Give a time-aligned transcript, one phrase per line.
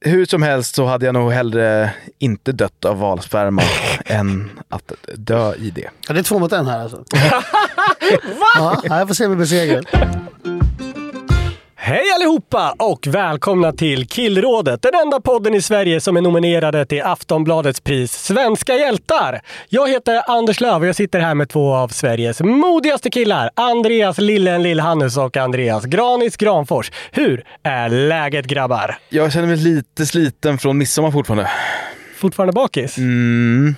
[0.00, 3.62] Hur som helst så hade jag nog hellre inte dött av valsperma
[4.06, 5.88] än att dö i det.
[6.08, 6.96] Ja, det är två mot en här alltså.
[8.40, 8.80] Va?
[8.84, 9.84] Ja, jag får se om vi besegrar.
[11.86, 17.02] Hej allihopa och välkomna till Killrådet, den enda podden i Sverige som är nominerade till
[17.02, 19.40] Aftonbladets pris Svenska hjältar.
[19.68, 23.50] Jag heter Anders Löv och jag sitter här med två av Sveriges modigaste killar.
[23.54, 26.92] Andreas Lillen Lillhannes och Andreas Granis Granfors.
[27.12, 28.98] Hur är läget grabbar?
[29.08, 31.50] Jag känner mig lite sliten från midsommar fortfarande.
[32.16, 32.98] Fortfarande bakis?
[32.98, 33.76] Mm.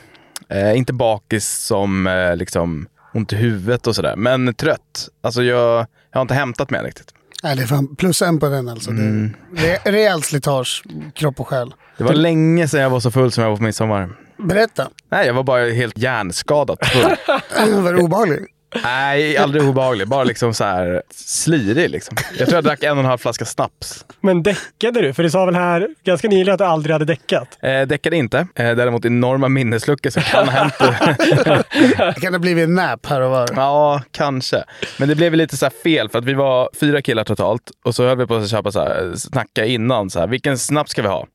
[0.48, 5.08] Eh, inte bakis som eh, liksom ont i huvudet och sådär, men trött.
[5.20, 7.14] Alltså jag, jag har inte hämtat mig riktigt.
[7.42, 8.90] Nej, det är fan plus en på den alltså.
[8.90, 9.36] Mm.
[9.52, 11.74] Det är re rejält slitage, kropp och själ.
[11.98, 14.10] Det var länge sedan jag var så full som jag var på midsommar.
[14.38, 14.88] Berätta.
[15.10, 17.02] Nej, jag var bara helt hjärnskadad full.
[17.82, 18.46] var det obehagligt?
[18.82, 20.08] Nej, aldrig obehaglig.
[20.08, 22.16] Bara liksom så här slirig liksom.
[22.38, 24.04] Jag tror jag drack en och en halv flaska snaps.
[24.20, 25.12] Men däckade du?
[25.14, 27.58] För du sa väl här ganska nyligen att du aldrig hade däckat?
[27.62, 28.38] Eh, däckade inte.
[28.38, 30.74] Eh, däremot enorma minnesluckor som kan ha hänt.
[32.14, 33.48] det kan ha blivit en nap här och var.
[33.56, 34.64] Ja, kanske.
[34.98, 38.06] Men det blev lite så fel för att vi var fyra killar totalt och så
[38.06, 40.10] höll vi på att köpa så här, snacka innan.
[40.10, 41.26] Så här, vilken snaps ska vi ha?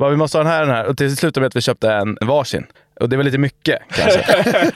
[0.00, 0.86] Bara, vi måste ha den här den här.
[0.86, 2.66] Och till slut med att vi köpte en varsin.
[3.00, 4.24] Och det var lite mycket kanske,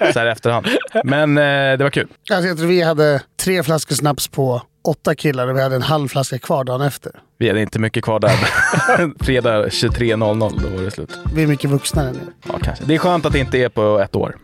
[0.12, 0.66] så här i efterhand.
[1.04, 2.08] Men eh, det var kul.
[2.30, 5.82] Alltså, jag tror vi hade tre flaskor snaps på åtta killar och vi hade en
[5.82, 7.12] halv flaska kvar dagen efter.
[7.38, 8.30] Vi hade inte mycket kvar där.
[9.24, 11.18] Fredag 23.00, då var det slut.
[11.34, 12.18] Vi är mycket vuxnare nu.
[12.48, 12.84] Ja, kanske.
[12.84, 14.36] Det är skönt att det inte är på ett år.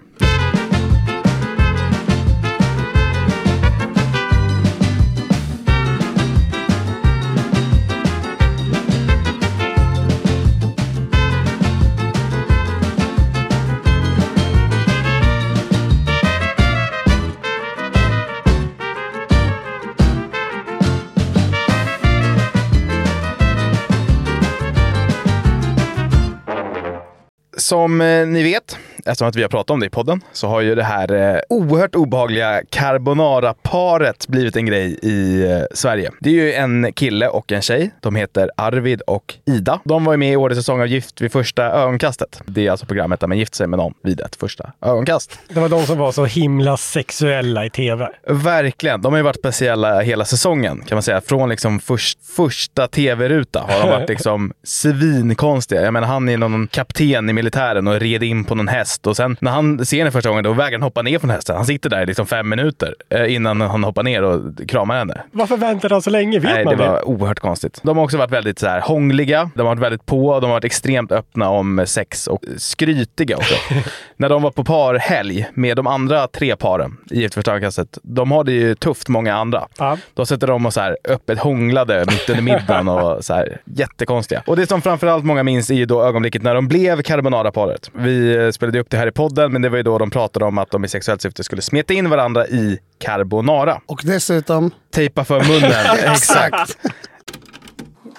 [27.70, 28.78] Som eh, ni vet,
[29.10, 31.40] eftersom att vi har pratat om det i podden, så har ju det här eh,
[31.48, 36.10] oerhört obehagliga carbonara-paret blivit en grej i eh, Sverige.
[36.20, 37.90] Det är ju en kille och en tjej.
[38.00, 39.80] De heter Arvid och Ida.
[39.84, 42.42] De var ju med i årets säsong av Gift vid första ögonkastet.
[42.46, 45.38] Det är alltså programmet där man gifter sig med någon vid ett första ögonkast.
[45.48, 48.08] Det var de som var så himla sexuella i tv.
[48.26, 49.02] Verkligen.
[49.02, 51.20] De har ju varit speciella hela säsongen kan man säga.
[51.20, 55.82] Från liksom först, första tv-ruta har de varit liksom svinkonstiga.
[55.82, 59.16] Jag menar, han är någon kapten i militären och red in på någon häst och
[59.16, 61.56] sen när han ser henne första gången då vägrar han hoppa ner från hästen.
[61.56, 65.20] Han sitter där i liksom fem minuter eh, innan han hoppar ner och kramar henne.
[65.32, 66.38] Varför väntade han så länge?
[66.38, 67.80] Vet Nej, man det var oerhört konstigt.
[67.82, 69.50] De har också varit väldigt så här hångliga.
[69.54, 70.40] De har varit väldigt på.
[70.40, 73.54] De har varit extremt öppna om sex och skrytiga också.
[74.16, 77.60] när de var på parhelg med de andra tre paren i Gift första.
[78.02, 79.66] De har det ju tufft, många andra.
[79.78, 79.98] Ja.
[80.14, 84.42] Då sätter de och så här öppet hånglade mitt under middagen och så här jättekonstiga.
[84.46, 87.90] Och det som framförallt många minns är ju då ögonblicket när de blev carbonara-paret.
[87.92, 88.50] Vi eh,
[88.80, 90.84] upp det här i podden, men det var ju då de pratade om att de
[90.84, 93.80] i sexuellt syfte skulle smeta in varandra i carbonara.
[93.86, 94.70] Och dessutom...
[94.90, 95.98] Tejpa för munnen.
[96.12, 96.78] Exakt.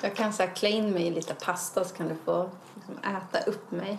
[0.01, 2.97] Jag kan så här, klä in mig i lite pasta så kan du få liksom,
[2.97, 3.97] äta upp mig.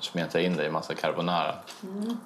[0.00, 1.54] Smeta in dig i massa carbonara.
[1.82, 2.16] Mm.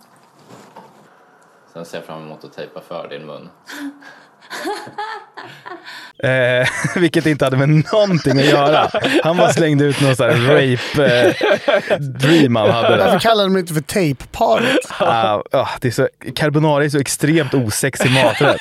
[1.72, 3.48] Sen ser jag fram emot att tejpa för din mun.
[6.22, 8.90] Eh, vilket inte hade med någonting att göra.
[9.22, 11.34] Han bara slängde ut någon sån här rape
[11.90, 12.96] eh, dream han hade.
[12.96, 14.78] Varför kallar de det inte för tejpparet?
[14.98, 18.60] Ah, ah, det är så, carbonara är så extremt osexig maträtt.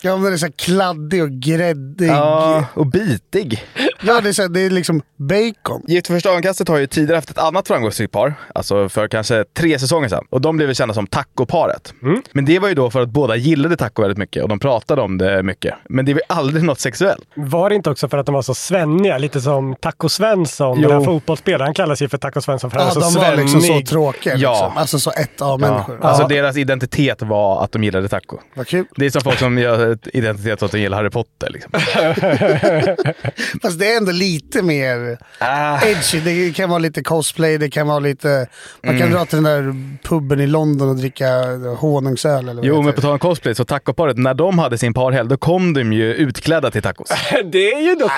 [0.00, 2.08] Ja, men den är så här kladdig och gräddig.
[2.08, 3.64] Ja, och bitig.
[4.00, 5.82] Ja, det är, så, här, det är liksom bacon.
[5.88, 9.44] Gift vid första ögonkastet har ju tidigare haft ett annat framgångsrikt par, alltså för kanske
[9.56, 10.24] tre säsonger sedan.
[10.30, 11.94] Och de blev kända som tacoparet.
[12.32, 15.02] Men det var ju då för att båda gillade taco väldigt mycket och de pratade
[15.02, 15.74] om det mycket.
[15.88, 17.24] Men det var aldrig något sexuellt.
[17.34, 19.18] Var det inte också för att de var så svenniga?
[19.18, 20.88] Lite som Taco Svensson, Jo.
[20.88, 21.66] den här fotbollsspelaren.
[21.66, 23.42] Han kallas ju för Taco Svensson för att Ja, han är så de var svennig.
[23.54, 24.36] liksom så tråkiga.
[24.36, 24.50] Ja.
[24.52, 24.76] Liksom.
[24.78, 25.98] Alltså så ett A-människor.
[26.02, 26.08] Ja.
[26.08, 28.38] Alltså deras identitet var att de gillade taco.
[28.54, 28.84] Vad kul.
[28.96, 31.50] Det är som folk som gör identitet så att de gillar Harry Potter.
[31.50, 31.70] Liksom.
[33.62, 35.78] Fast det är ändå lite mer Ah.
[35.86, 36.20] edgy.
[36.20, 38.46] Det kan vara lite cosplay, det kan vara lite...
[38.82, 39.12] Man kan Mm.
[39.18, 39.74] dra till den där
[40.08, 41.28] puben i London och dricka
[41.78, 44.94] honungsöl eller vad Jo, men på tal om cosplay, så tacoparet, när de hade sin
[45.22, 47.08] parhelg, då kom de ju utklädda till tacos.
[47.44, 48.10] Det är ju något,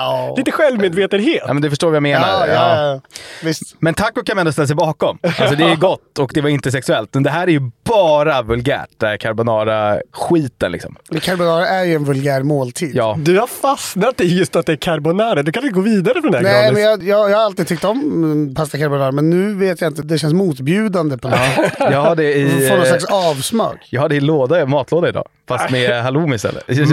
[0.00, 0.36] Au.
[0.36, 1.42] lite självmedvetenhet.
[1.46, 2.28] Ja, men du förstår vad jag menar.
[2.28, 3.00] Ja, ja, ja.
[3.42, 3.76] Visst.
[3.78, 5.18] Men taco kan man ändå ställa sig bakom.
[5.22, 7.14] Alltså det är gott och det var inte sexuellt.
[7.14, 10.96] Men det här är ju bara vulgärt, det här carbonara-skiten liksom.
[11.10, 12.90] Men carbonara är ju en vulgär måltid.
[12.94, 13.16] Ja.
[13.18, 15.42] Du har fastnat i just att det är carbonara.
[15.42, 16.72] Du kan inte gå vidare från det här Nej, Granis.
[16.72, 19.90] men jag, jag, jag har alltid tyckt om mm, pasta carbonara, men nu vet jag
[19.90, 20.02] inte.
[20.02, 21.72] Det känns motbjudande på något sätt.
[21.78, 23.88] Jag har det i, Få någon eh, slags avsmak.
[23.90, 25.24] jag har det i låda, matlåda idag.
[25.58, 26.64] Fast med halloumi istället.
[26.66, 26.86] Det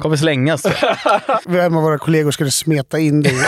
[0.00, 0.66] kommer slängas.
[1.46, 3.38] Vem av våra kollegor skulle smeta in i?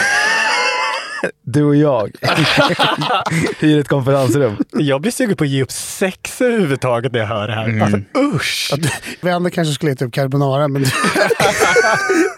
[1.41, 2.11] Du och jag.
[3.59, 4.57] Hyr ett konferensrum.
[4.71, 7.63] Jag blir sugen på att ge upp sex överhuvudtaget när jag hör det här.
[7.65, 7.81] Mm.
[7.81, 7.99] Alltså
[8.35, 8.73] usch!
[9.21, 10.89] Vi andra kanske skulle äta upp carbonara, men du,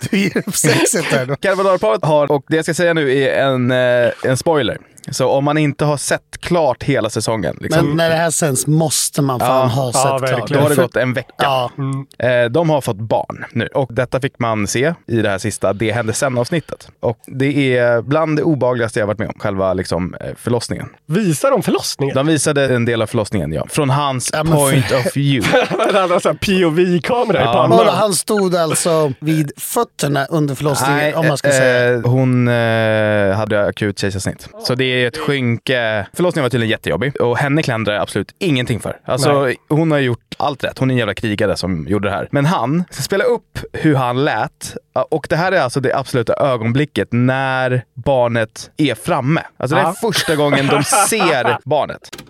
[0.09, 1.35] du ger upp sexet där då.
[1.35, 4.77] Carbonara-paret har, och det jag ska säga nu är en, eh, en spoiler.
[5.11, 8.67] Så om man inte har sett klart hela säsongen, liksom, Men när det här sänds
[8.67, 10.01] måste man fan Ja, ha sett
[10.31, 10.49] ja, klart.
[10.49, 11.33] då har det gått en vecka.
[11.37, 11.71] Ja,
[12.19, 15.73] Eh, De har fått barn nu och detta fick man se i det här sista
[15.73, 16.89] Det hände sen-avsnittet.
[16.99, 18.43] Och det är bland det
[18.77, 20.89] obehagligaste jag varit med om, själva liksom, eh, förlossningen.
[21.05, 22.15] Visar de förlossningen?
[22.15, 23.65] De visade en del av förlossningen, ja.
[23.69, 25.57] Från hans Ja, point of view.
[25.69, 27.53] Han hade så här POV-kamera i Ja.
[27.53, 27.77] pannan.
[27.77, 32.01] Vadå, han stod alltså vid fötterna under förlossningen, om man ska eh, säga.
[32.01, 34.49] hon eh, hade akut kejsarsnitt.
[34.63, 36.07] Så det är ett skynke.
[36.13, 38.97] Förlossningen var tydligen jättejobbig och henne klandrar jag absolut ingenting för.
[39.05, 39.55] Alltså, Nej.
[39.69, 40.79] hon har gjort allt rätt.
[40.79, 42.27] Hon är en jävla krigare som gjorde det här.
[42.31, 44.75] Men han ska spela upp hur han lät.
[45.09, 49.43] Och det här är alltså det absoluta ögonblicket när barnet är framme.
[49.57, 52.23] Alltså det är första gången de ser barnet.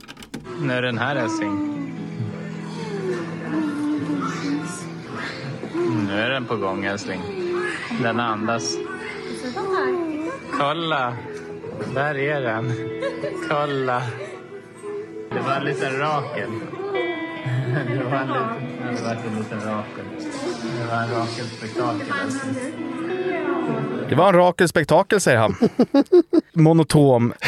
[0.62, 1.74] Nu är den här älskling.
[6.08, 7.22] Nu är den på gång älskling.
[8.02, 8.76] Den andas.
[10.58, 11.14] Kolla!
[11.94, 12.74] Där är den.
[13.50, 14.02] Kolla!
[15.30, 16.50] Det var en liten rakel.
[17.74, 20.06] Det var en liten, det var en liten rakel.
[20.80, 22.08] Det var en rakelspektakel.
[24.10, 25.56] Det var en rakel spektakel, säger han.
[26.54, 27.34] Monotom.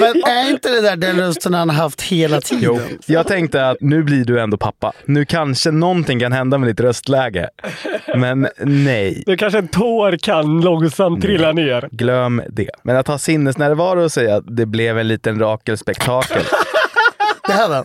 [0.00, 2.62] Men är inte det där den rösten han har haft hela tiden?
[2.64, 2.80] Jo.
[3.06, 4.92] Jag tänkte att nu blir du ändå pappa.
[5.04, 7.48] Nu kanske någonting kan hända med ditt röstläge.
[8.16, 9.22] Men nej.
[9.26, 11.88] Det kanske en tår kan långsamt trilla ner.
[11.92, 12.70] Glöm det.
[12.82, 16.42] Men att ha sinnesnärvaro och säga att det blev en liten rakelspektakel.
[17.46, 17.84] Det här var.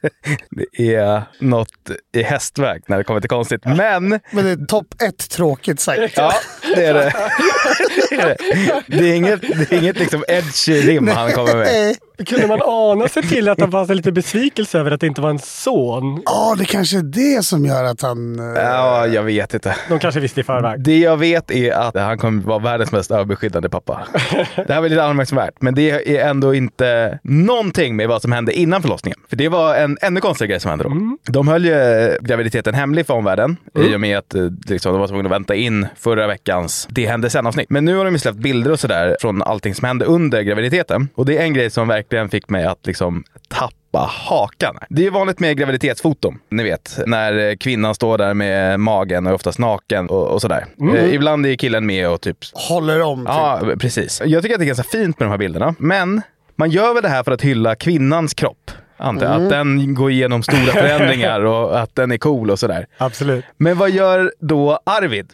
[0.50, 3.64] det är något i hästväg när det kommer till konstigt.
[3.64, 6.12] Men Men det är topp ett tråkigt sagt.
[6.16, 6.32] Ja,
[6.76, 7.12] det är det.
[8.86, 11.96] Det är, inget, det är inget liksom edgy rim han kommer med.
[12.26, 15.20] Kunde man ana sig till att han fanns en liten besvikelse över att det inte
[15.20, 16.22] var en son?
[16.24, 18.38] Ja, det kanske är det som gör att han...
[18.38, 19.76] eh, Ja, jag vet inte.
[19.88, 20.80] De kanske visste i förväg.
[20.80, 24.00] Det jag vet är att han kommer vara världens mest överbeskyddande pappa.
[24.66, 28.52] Det här var lite anmärkningsvärt, men det är ändå inte någonting med vad som hände
[28.52, 29.18] innan förlossningen.
[29.28, 31.16] För det var en ännu konstigare grej som hände då.
[31.32, 35.08] De höll ju graviditeten hemlig för omvärlden i och med att eh, liksom, de var
[35.08, 37.70] tvungna att vänta in förra veckans Det hände sen-avsnitt.
[37.70, 41.08] Men nu har de ju släppt bilder och sådär från allting som hände under graviditeten.
[41.14, 44.78] Och det är en grej som verkligen fick mig att liksom tappa hakan.
[44.88, 46.38] Det är vanligt med graviditetsfoton.
[46.50, 50.66] Ni vet, när kvinnan står där med magen och är oftast naken och, och sådär.
[50.94, 53.18] Eh, ibland är killen med och typ Håller om.
[53.18, 53.28] Typ.
[53.28, 54.22] Ja, precis.
[54.24, 55.74] Jag tycker att det är ganska fint med de här bilderna.
[55.78, 56.22] Men
[56.56, 58.70] man gör väl det här för att hylla kvinnans kropp.
[58.96, 59.42] Antar jag.
[59.42, 62.86] Att den går igenom stora förändringar och att den är cool och sådär.
[62.98, 63.44] Absolut.
[63.56, 65.26] Men vad gör då Arvid?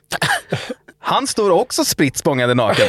[1.07, 2.87] Han står också spritt språngande naken.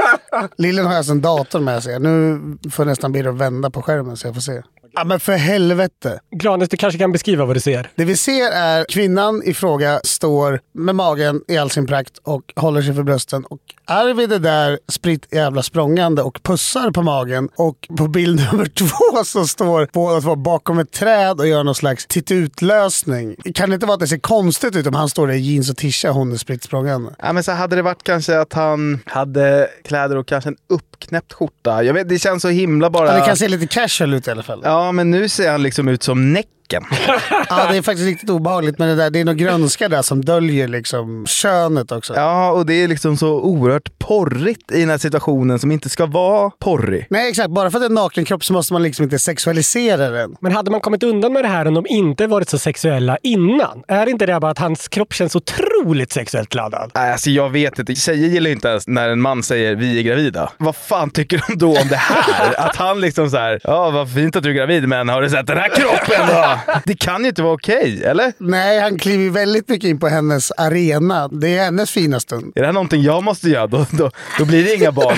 [0.56, 1.98] Lillen har alltså en dator med sig.
[2.00, 2.40] Nu
[2.70, 4.62] får jag nästan be dig att vända på skärmen så jag får se.
[4.92, 6.20] Ja men för helvete.
[6.36, 7.90] Granis, du kanske kan beskriva vad du ser?
[7.94, 12.52] Det vi ser är kvinnan i fråga står med magen i all sin prakt och
[12.56, 13.44] håller sig för brösten.
[13.44, 17.48] Och Arvid är där spritt jävla språngande och pussar på magen.
[17.56, 21.74] Och på bild nummer två så står båda två bakom ett träd och gör någon
[21.74, 23.36] slags tittutlösning.
[23.54, 25.70] Kan det inte vara att det ser konstigt ut om han står där i jeans
[25.70, 27.14] och tisha och hon är spritt språngande?
[27.18, 31.32] Ja, men så hade det varit kanske att han hade kläder och kanske en uppknäppt
[31.32, 31.82] skjorta.
[31.82, 33.06] Jag vet, det känns så himla bara...
[33.06, 34.60] Ja, det kan se lite casual ut i alla fall.
[34.64, 36.84] Ja, men nu ser han liksom ut som Neck nacken.
[37.48, 40.24] Ja, det är faktiskt riktigt obehagligt men det, där, det är något grönska där som
[40.24, 42.14] döljer liksom könet också.
[42.16, 46.06] Ja, och det är liksom så oerhört porrigt i den här situationen som inte ska
[46.06, 47.06] vara porrig.
[47.10, 49.18] Nej exakt, bara för att det är en naken kropp så måste man liksom inte
[49.18, 50.36] sexualisera den.
[50.40, 53.82] Men hade man kommit undan med det här om de inte varit så sexuella innan?
[53.88, 56.90] Är inte det bara att hans kropp känns otroligt sexuellt laddad?
[56.94, 57.94] Nej, Alltså jag vet inte.
[57.94, 60.52] Tjejer gillar inte ens när en man säger vi är gravida.
[60.58, 62.60] Vad fan tycker de då om det här?
[62.68, 65.30] Att han liksom så här, ja vad fint att du är gravid men har du
[65.30, 66.59] sett den här kroppen då?
[66.84, 68.32] Det kan ju inte vara okej, eller?
[68.38, 71.28] Nej, han kliver väldigt mycket in på hennes arena.
[71.28, 72.52] Det är hennes fina stund.
[72.54, 73.66] Är det här någonting jag måste göra?
[73.66, 75.16] Då, då, då blir det inga barn.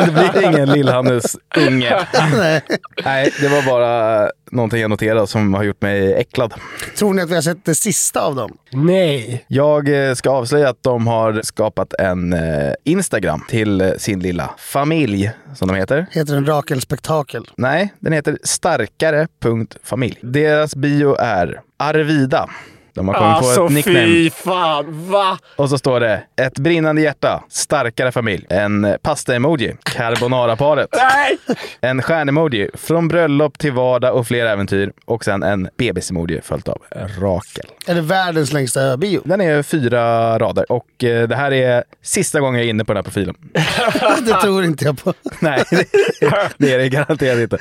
[0.06, 2.06] då blir det ingen Lill-Hannes unge.
[2.36, 2.60] Nej.
[3.04, 6.54] Nej, det var bara någonting jag noterade som har gjort mig äcklad.
[6.96, 8.56] Tror ni att vi har sett det sista av dem?
[8.72, 9.44] Nej.
[9.48, 14.54] Jag eh, ska avslöja att de har skapat en eh, Instagram till eh, sin lilla
[14.58, 16.06] familj, som de heter.
[16.10, 17.50] Heter den Rakel-spektakel?
[17.56, 20.18] Nej, den heter starkare.familj.
[20.22, 22.50] Deras bio är Arvida.
[22.94, 24.06] De har kommit Alltså på ett nickname.
[24.06, 25.38] fy fan, va?
[25.56, 30.88] Och så står det ett brinnande hjärta, starkare familj, en pasta-emoji, carbonara-paret,
[31.80, 36.82] en stjärnemoji, från bröllop till vardag och fler äventyr och sen en bebis-emoji följt av
[37.20, 37.66] Rakel.
[37.86, 39.22] Är det världens längsta bio?
[39.24, 42.92] Den är fyra rader och eh, det här är sista gången jag är inne på
[42.92, 43.34] den här profilen.
[44.26, 45.14] det tror inte jag på.
[45.40, 47.58] Nej, det, det är det garanterat inte.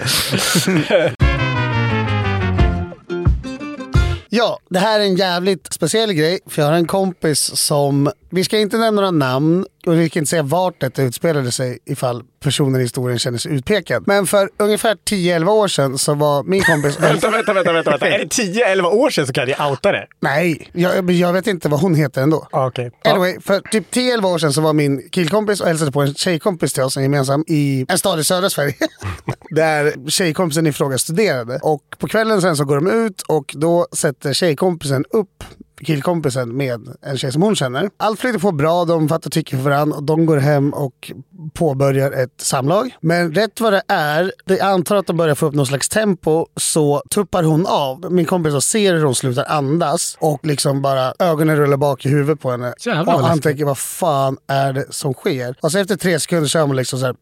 [4.36, 6.40] Ja, det här är en jävligt speciell grej.
[6.46, 10.44] För jag har en kompis som, vi ska inte nämna några namn kan inte säga
[10.44, 14.04] vart detta utspelade sig ifall personen i historien känner sig utpekad.
[14.08, 17.00] Men för ungefär 10-11 år sedan så var min kompis...
[17.02, 18.08] Vänta, vänta, vänta, vänta, vänta.
[18.08, 20.08] Är det 10-11 år sedan så kan jag outa det?
[20.20, 22.48] Nej, jag, jag vet inte vad hon heter ändå.
[22.52, 22.92] Ah, Okej.
[23.04, 26.74] Anyway, för typ 10-11 år sedan så var min killkompis och hälsade på en tjejkompis
[26.74, 28.76] till oss, en gemensam, i en stad i södra Sverige.
[29.50, 31.60] där tjejkompisen i fråga studerade.
[31.64, 35.44] Och på kvällen sen så går de ut och då sätter tjejkompisen upp
[35.82, 37.90] killkompisen med en tjej som hon känner.
[37.98, 41.12] Allt flyter på bra, de fattar tycke för varandra och de går hem och
[41.54, 42.96] påbörjar ett samlag.
[43.02, 45.90] Men rätt vad det är, det jag antar att de börjar få upp någon slags
[45.90, 48.12] tempo, så tuppar hon av.
[48.12, 52.10] Min kompis då ser hur hon slutar andas och liksom bara ögonen rullar bak i
[52.10, 52.74] huvudet på henne.
[52.86, 55.56] Jävlar och han tänker, vad fan är det som sker?
[55.62, 57.16] Och så efter tre sekunder så hör man liksom så här.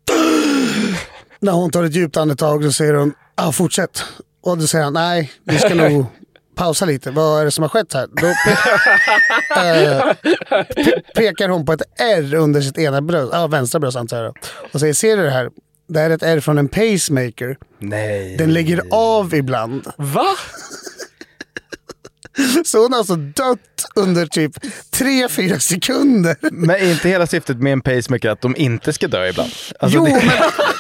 [1.40, 4.04] När hon tar ett djupt andetag så säger hon, ah, fortsätt.
[4.44, 6.06] Och då säger han, nej, vi ska nog
[6.62, 7.12] pausa lite.
[7.12, 8.08] Vad är det som har skett här?
[8.08, 8.56] Då pe-
[9.96, 10.14] eh,
[10.76, 14.38] pe- pekar hon på ett R under sitt ena bröst, ja, vänstra bröst antar jag.
[14.74, 15.50] Och säger, ser du det här?
[15.88, 17.58] Det här är ett R från en pacemaker.
[17.80, 18.36] Nej.
[18.38, 19.88] Den lägger av ibland.
[19.98, 20.26] Va?
[22.66, 23.58] Så hon har alltså dött
[23.96, 24.52] under typ
[24.96, 26.36] 3-4 sekunder.
[26.52, 29.50] Men är inte hela syftet med en pacemaker att de inte ska dö ibland?
[29.80, 30.22] Alltså, jo, det- men,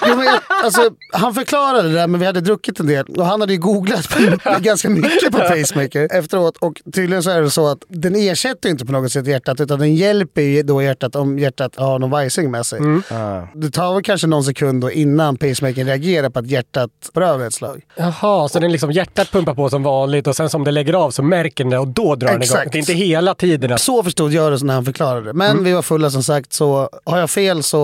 [0.07, 0.27] jo, men
[0.63, 0.81] alltså,
[1.13, 3.05] han förklarade det där, men vi hade druckit en del.
[3.05, 6.57] Och han hade ju googlat på, ganska mycket på pacemaker efteråt.
[6.57, 9.79] Och tydligen så är det så att den ersätter inte på något sätt hjärtat, utan
[9.79, 12.79] den hjälper ju då hjärtat om hjärtat har någon vajsing med sig.
[13.11, 13.41] Ah.
[13.55, 17.47] Det tar väl kanske någon sekund då innan pacemakern reagerar på att hjärtat går över
[17.47, 17.81] ett slag.
[17.97, 21.11] Jaha, så den liksom hjärtat pumpar på som vanligt och sen som det lägger av
[21.11, 21.23] så
[21.69, 22.41] det och då drar den igång.
[22.41, 22.71] Exakt.
[22.71, 23.79] Det är inte hela tiden.
[23.79, 25.33] Så förstod jag det när han förklarade det.
[25.33, 27.79] Men vi var fulla som sagt, så har jag fel så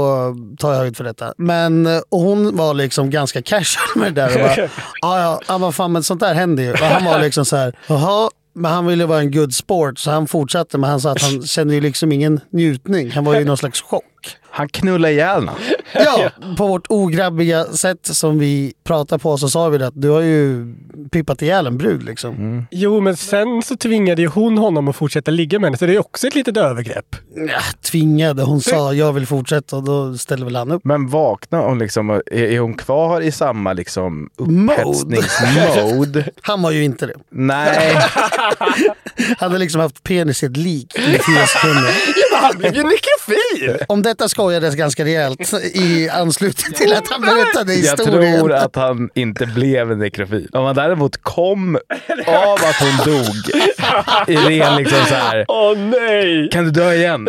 [0.59, 1.33] tar jag höjd för detta.
[1.37, 4.35] Men eh, och hon var liksom ganska casual med det där.
[4.35, 4.69] Och bara,
[5.01, 6.71] ja, ja, vad fan, men sånt där händer ju.
[6.71, 8.29] Och han var liksom så här, jaha.
[8.53, 11.41] Men han ville vara en good sport så han fortsatte men han sa att han
[11.41, 13.11] kände ju liksom ingen njutning.
[13.11, 14.03] Han var ju i någon slags chock.
[14.49, 15.51] Han knullar ihjäl henne.
[15.93, 20.09] Ja, på vårt ograbbiga sätt som vi pratar på så sa vi det att du
[20.09, 20.75] har ju
[21.11, 22.65] pippat ihjäl en brud liksom.
[22.71, 25.93] Jo, men sen så tvingade ju hon honom att fortsätta ligga med henne, så det
[25.95, 27.15] är också ett litet övergrepp.
[27.35, 27.59] Ja,
[27.91, 30.81] tvingade, hon sa jag vill fortsätta och då ställde väl han upp.
[30.85, 34.73] Men vaknar hon liksom, är, är hon kvar i samma liksom Mode.
[34.73, 36.29] upphetsningsmode?
[36.41, 37.13] Han var ju inte det.
[37.31, 38.73] Nej, Han
[39.37, 41.93] hade liksom haft penis i ett lik i fyra sekunder.
[42.41, 43.85] Han blev ju nekrofil!
[43.87, 48.39] Om detta skojades ganska rejält i anslutning till att han berättade jag historien.
[48.39, 50.49] tror att han inte blev en nekrofil.
[50.53, 51.75] Om han däremot kom
[52.27, 53.35] av att hon dog
[54.27, 55.45] i ren liksom så här.
[55.47, 56.49] Åh nej!
[56.51, 57.27] Kan du dö igen?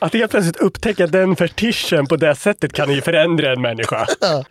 [0.00, 4.06] Att helt plötsligt upptäcka den fetischen på det sättet kan ju förändra en människa.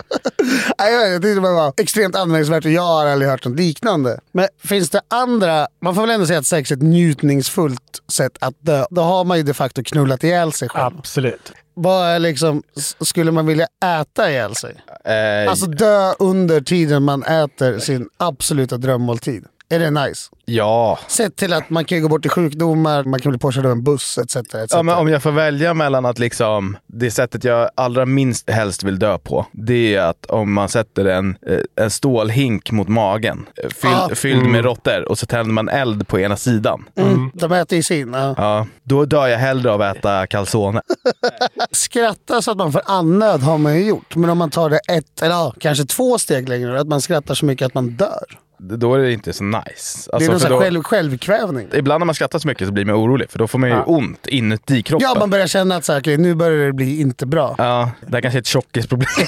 [0.78, 4.20] Jag, vet, jag tyckte det var extremt anmärkningsvärt och jag har aldrig hört något liknande.
[4.32, 7.80] Men finns det andra, man får väl ändå säga att sex är ett njutningsfullt
[8.12, 8.86] sätt att dö.
[8.90, 10.96] Då har man ju de facto knullat ihjäl sig själv.
[11.00, 11.52] Absolut.
[11.74, 12.64] Vad är liksom,
[13.02, 13.68] skulle man vilja
[14.02, 14.76] äta ihjäl sig?
[15.06, 19.46] Eh, Alltså dö under tiden man äter sin absoluta drömmåltid.
[19.70, 20.30] Är det nice.
[20.46, 21.00] Ja.
[21.08, 23.72] Sett till att man kan ju gå bort i sjukdomar, man kan bli påkörd av
[23.72, 24.36] en buss etc.
[24.36, 24.54] etc.
[24.70, 28.84] Ja, men om jag får välja mellan att liksom, det sättet jag allra minst helst
[28.84, 33.46] vill dö på, det är att om man sätter en, eh, en stålhink mot magen,
[33.64, 34.16] eh, fylld, Ah.
[34.16, 36.86] fylld med råttor och så tänder man eld på ena sidan.
[36.96, 38.14] Mm, de äter i sin.
[38.14, 38.34] Ja.
[38.38, 40.82] Ja, då dör jag hellre av att äta calzone.
[41.72, 44.16] Skratta så att man får andnöd har man ju gjort.
[44.16, 47.34] Men om man tar det ett, eller ja, kanske två steg längre, att man skrattar
[47.36, 48.40] så mycket att man dör.
[48.66, 49.60] Då är det inte så nice.
[49.64, 51.68] det är Alltså, någon då, själv, självkvävning.
[51.74, 53.76] Ibland när man skrattar så mycket så blir man orolig, för då får man ju
[53.82, 55.08] ont inuti kroppen.
[55.14, 57.56] Ja, man börjar känna att så här, okej, nu börjar det bli inte bra.
[57.58, 59.10] Ja, det här kanske är ett tjockisproblem.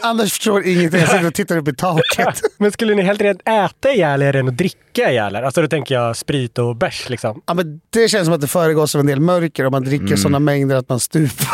[0.00, 2.40] Anders förstår ingenting, jag sitter och tittar upp i taket.
[2.58, 5.42] Men skulle ni hellre äta ihjäl er än att dricka ihjäl er?
[5.42, 7.42] Alltså då tänker jag sprit och bärs liksom.
[7.46, 10.06] Ja, men det känns som att det föregås av en del mörker om man dricker
[10.06, 10.16] Mm.
[10.16, 11.48] sådana mängder att man stupar.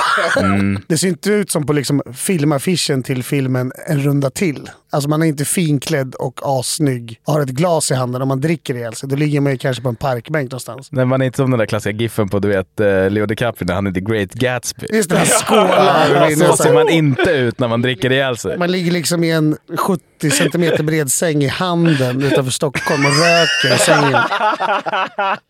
[0.88, 4.70] Det ser inte ut som på liksom filmaffischen till filmen En runda till.
[4.90, 8.40] Alltså man är inte finklädd och assnygg och har ett glas i handen om man
[8.40, 9.08] dricker ihjäl sig.
[9.08, 10.92] Då ligger man ju kanske på en parkbänk någonstans.
[10.92, 13.66] Nej, man är inte som den där klassiska giffen på du vet eh, Leo DiCaprio
[13.66, 14.86] när han är The Great Gatsby.
[14.90, 16.46] Just det, han skålar.
[16.46, 18.58] Så ser man inte ut när man dricker ihjäl sig.
[18.58, 23.74] Man ligger liksom i en 70 centimeter bred säng i handen utanför Stockholm och röker
[23.74, 24.20] i sängen.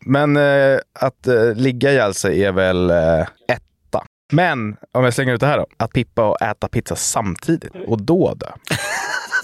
[0.07, 3.62] Men eh, att eh, ligga ihjäl sig är väl eh, etta.
[4.33, 5.67] Men om jag slänger ut det här då.
[5.77, 8.47] Att pippa och äta pizza samtidigt och då dö.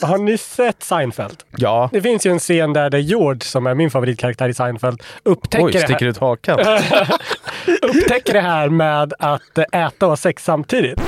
[0.07, 1.43] Har ni sett Seinfeld?
[1.57, 1.89] Ja.
[1.93, 5.65] Det finns ju en scen där, där George, som är min favoritkaraktär i Seinfeld, upptäcker,
[5.65, 6.59] Oj, det, sticker här, ut hakan.
[7.83, 11.01] upptäcker det här med att äta och ha sex samtidigt.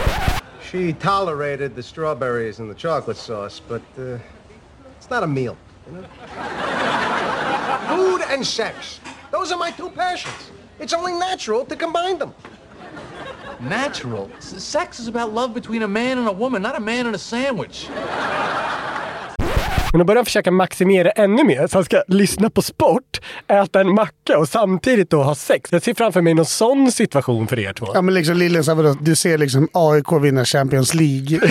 [0.63, 5.57] She tolerated the strawberries and the chocolate sauce, but uh, it's not a meal.
[5.87, 6.05] You know?
[7.89, 9.01] Food and sex.
[9.31, 10.53] Those are my two passions.
[10.79, 12.31] It's only natural to combine them.
[13.69, 14.29] Natural.
[14.41, 17.19] Sex is about love between a man and a woman, not a man and a
[17.19, 17.89] sandwich.
[19.93, 21.67] Men då börjar han försöka maximera ännu mer.
[21.67, 25.73] Så han ska lyssna på sport, äta en macka och samtidigt då ha sex.
[25.73, 27.87] Jag ser framför mig någon sån situation för er två.
[27.95, 28.97] Ja men liksom Lille, så här, vadå?
[29.01, 31.41] du ser liksom AIK vinna Champions League.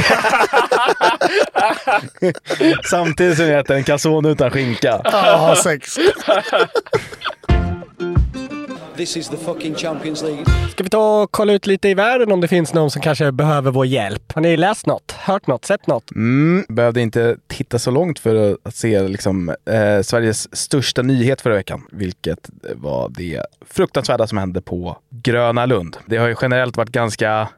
[2.89, 5.01] Samtidigt som jag äter en calzone utan skinka.
[5.03, 5.97] Ja, ha sex.
[8.99, 10.45] This is the fucking Champions League.
[10.71, 13.31] Ska vi ta och kolla ut lite i världen om det finns någon som kanske
[13.31, 14.31] behöver vår hjälp?
[14.31, 15.11] Har ni läst något?
[15.11, 15.65] Hört något?
[15.65, 16.11] Sett något?
[16.11, 21.53] Mm, behövde inte titta så långt för att se liksom, eh, Sveriges största nyhet förra
[21.53, 25.97] veckan, vilket var det fruktansvärda som hände på Gröna Lund.
[26.05, 27.49] Det har ju generellt varit ganska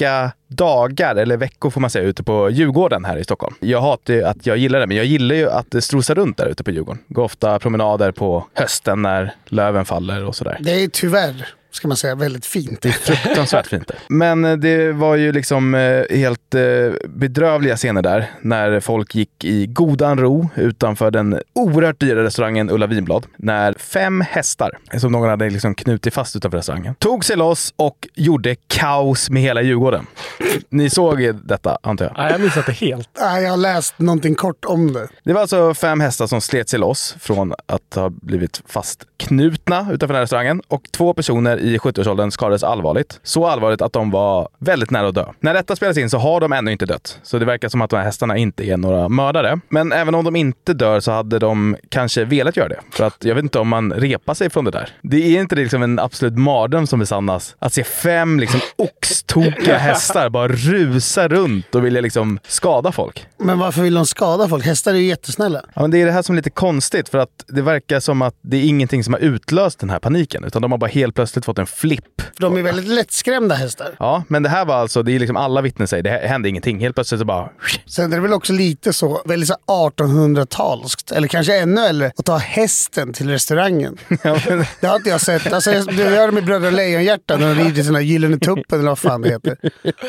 [0.00, 3.54] olika dagar, eller veckor får man säga, ute på Djurgården här i Stockholm.
[3.60, 6.46] Jag hatar ju att jag gillar det, men jag gillar ju att strosa runt där
[6.46, 7.02] ute på Djurgården.
[7.08, 10.58] Går ofta promenader på hösten när löven faller och sådär.
[10.60, 12.86] Det är tyvärr, ska man säga, väldigt fint.
[12.94, 13.90] Fruktansvärt fint.
[14.08, 16.62] Men eh, det var ju liksom eh, helt eh,
[17.08, 22.86] bedrövliga scener där när folk gick i godan ro utanför den oerhört dyra restaurangen Ulla
[22.86, 23.26] Vinblad.
[23.36, 28.08] När fem hästar, som någon hade liksom knutit fast utanför restaurangen, tog sig loss och
[28.14, 30.06] gjorde kaos med hela Djurgården.
[30.68, 32.14] Ni såg detta antar jag?
[32.16, 33.08] Nej, jag missat det helt.
[33.20, 35.08] Nej, jag har läst någonting kort om det.
[35.24, 40.06] Det var alltså fem hästar som slet sig loss från att ha blivit fastknutna utanför
[40.06, 43.20] den här restaurangen och två personer i 70-årsåldern skadades allvarligt.
[43.22, 45.24] Så allvarligt att de var väldigt nära att dö.
[45.40, 47.90] När detta spelas in så har de ännu inte dött, så det verkar som att
[47.90, 49.60] de här hästarna inte är några mördare.
[49.68, 52.80] Men även om de inte dör så hade de kanske velat göra det.
[52.92, 54.88] För att jag vet inte om man repar sig från det där.
[55.02, 60.28] Det är inte liksom en absolut mardröm som besannas att se fem liksom oxtokiga hästar
[60.28, 63.26] bara rusa runt och vilja liksom skada folk.
[63.38, 64.64] Men varför vill de skada folk?
[64.64, 65.62] Hästar är ju jättesnälla.
[65.74, 68.22] Ja, men det är det här som är lite konstigt för att det verkar som
[68.22, 71.14] att det är ingenting som har utlöst den här paniken utan de har bara helt
[71.14, 72.04] plötsligt fått en flipp.
[72.34, 73.96] För de är väldigt lättskrämda hästar.
[73.98, 76.80] Ja, men det här var alltså, det är liksom alla vittnen säger, det hände ingenting.
[76.80, 77.48] Helt plötsligt så bara...
[77.86, 82.24] Sen är det väl också lite så, väldigt så 1800-talskt, eller kanske ännu äldre, att
[82.24, 83.96] ta hästen till restaurangen.
[84.80, 85.52] Det har inte jag sett.
[85.52, 88.88] Alltså, jag- det gör de i Bröderna Lejonhjärta när de rider sina Gyllene Tuppen eller
[88.88, 89.56] vad fan det heter.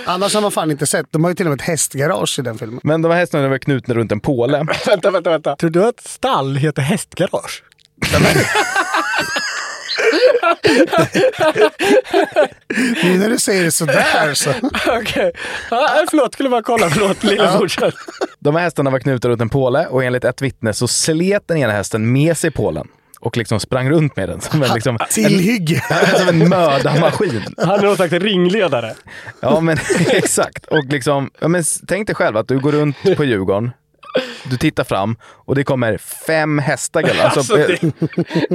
[0.06, 1.06] Annars har man fan inte sett.
[1.12, 2.80] De har ju till och med ett hästgarage i den filmen.
[2.84, 4.65] Men de här hästarna var knutna runt en påle.
[4.88, 5.56] vänta, vänta, vänta.
[5.56, 7.63] Tror du att stall heter hästgarage?
[13.04, 14.49] Nu när du säger det sådär så.
[14.88, 15.32] Okej.
[15.69, 16.89] Ja, förlåt, skulle bara kolla.
[16.89, 17.93] Förlåt, lilla fortsätt.
[18.39, 21.58] De här hästarna var knutna runt en påle och enligt ett vittne så slet den
[21.58, 22.88] ena hästen med sig pålen
[23.19, 25.84] och liksom sprang runt med den som en, liksom, Tillhygge.
[25.89, 27.41] en, som en mördarmaskin.
[27.58, 28.93] Han är någon slags ringledare.
[29.39, 29.77] Ja, men
[30.10, 30.65] exakt.
[30.65, 33.71] Och liksom, ja, men tänk dig själv att du går runt på Djurgården
[34.49, 37.04] Du tittar fram och det kommer fem hästar.
[37.04, 37.82] Alltså, Alltså, det-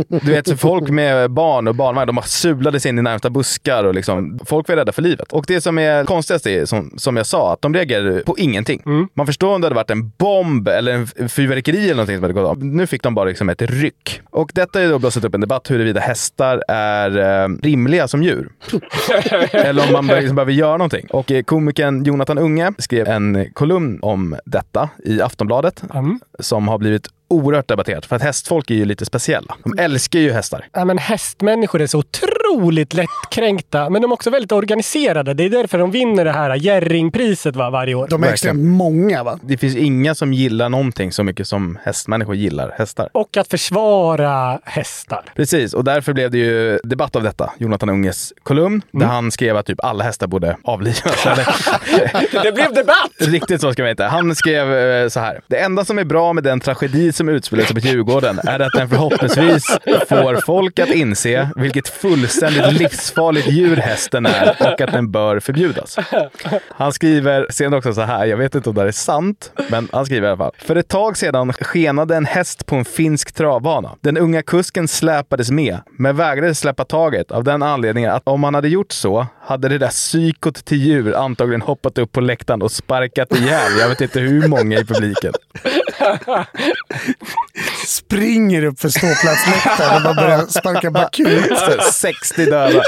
[0.09, 3.31] Du vet, så folk med barn och barnvagn, de har sulade sig in i närmsta
[3.31, 5.33] buskar och liksom, folk var rädda för livet.
[5.33, 8.83] Och det som är konstigast är, som, som jag sa, att de reagerade på ingenting.
[9.15, 12.35] Man förstår om det hade varit en bomb eller en fyrverkeri eller någonting som hade
[12.35, 12.65] gått av.
[12.65, 14.21] Nu fick de bara liksom ett ryck.
[14.31, 18.49] Och detta är då blossat upp en debatt huruvida hästar är eh, rimliga som djur.
[19.53, 21.07] eller om man liksom behöver göra någonting.
[21.11, 26.21] Och eh, komikern Jonathan Unge skrev en kolumn om detta i Aftonbladet Mm.
[26.39, 28.07] som har blivit oerhört debatterat.
[28.07, 29.57] För att hästfolk är ju lite speciella.
[29.65, 30.69] De älskar ju hästar.
[30.73, 35.35] Ja, men hästmänniskor är så otroligt lättkränkta, men de är också väldigt organiserade.
[35.35, 38.07] Det är därför de vinner det här Jerringpriset va, varje år.
[38.11, 39.39] De är extremt många va?
[39.43, 43.09] Det finns inga som gillar någonting så mycket som hästmänniskor gillar hästar.
[43.13, 45.25] Och att försvara hästar.
[45.37, 47.53] Precis, och därför blev det ju debatt av detta.
[47.59, 51.27] Jonathan Unges kolumn, där han skrev att typ alla hästar borde avlivas.
[52.43, 53.11] Det blev debatt!
[53.19, 54.05] Riktigt så ska man inte.
[54.05, 55.41] Han skrev eh, så här.
[55.47, 58.73] Det enda som är bra med den tragedi som utspelar sig på Djurgården är att
[58.73, 59.67] den förhoppningsvis
[60.09, 65.97] får folk att inse vilket fullständigt livsfarligt djur hästen är och att den bör förbjudas.
[66.69, 69.89] Han skriver sen också så här, jag vet inte om det här är sant, men
[69.93, 70.53] han skriver i alla fall.
[70.59, 73.97] För ett tag sedan skenade en häst på en finsk travbana.
[74.01, 78.55] Den unga kusken släpades med, men vägrade släppa taget av den anledningen att om han
[78.55, 82.73] hade gjort så hade det där psykot till djur antagligen hoppat upp på läktaren och
[82.73, 85.33] sparkat ihjäl jag vet inte hur många i publiken.
[87.87, 91.59] Springer upp för ståplatsläktaren och bara börjar sparka bakut.
[91.59, 92.83] Så 60 döda.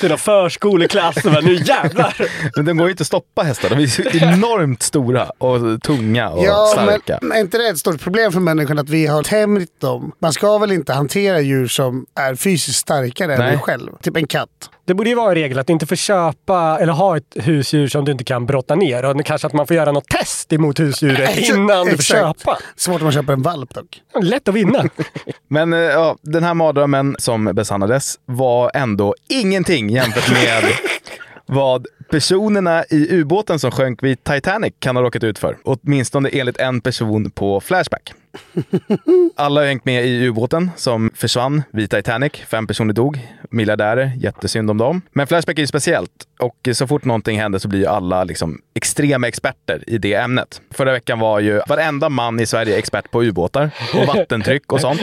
[0.00, 1.22] Till någon förskoleklass.
[1.22, 2.16] bara, Nu jävlar!
[2.56, 3.70] Men de går ju inte att stoppa hästar.
[3.70, 7.18] De är så enormt stora och tunga och Ja, starka.
[7.22, 10.12] men är inte det ett stort problem för människan att vi har tämjt dem?
[10.18, 13.50] Man ska väl inte hantera djur som är fysiskt starkare än Nej.
[13.50, 13.90] dig själv?
[14.02, 14.48] Typ en katt.
[14.86, 18.04] Det borde ju vara en regel att inte får köpa eller ha ett husdjur som
[18.04, 19.04] du inte kan brotta ner.
[19.04, 22.58] Och kanske att man får göra något test emot husdjuret innan du får köpa.
[22.76, 24.02] Svårt om man köper en valp dock.
[24.22, 24.84] Lätt att vinna.
[25.48, 30.64] Men eh, ja, den här mardrömmen som besannades var ändå ingenting jämfört med
[31.46, 35.58] vad personerna i ubåten som sjönk vid Titanic kan ha råkat ut för.
[35.64, 38.14] Åtminstone enligt en person på Flashback.
[39.36, 42.32] Alla har hängt med i ubåten som försvann vid Titanic.
[42.32, 43.18] Fem personer dog.
[43.50, 44.12] Miljardärer.
[44.16, 45.02] Jättesynd om dem.
[45.12, 46.10] Men Flashback är ju speciellt.
[46.40, 50.60] Och så fort någonting händer så blir ju alla liksom extrema experter i det ämnet.
[50.70, 55.00] Förra veckan var ju varenda man i Sverige expert på ubåtar och vattentryck och sånt.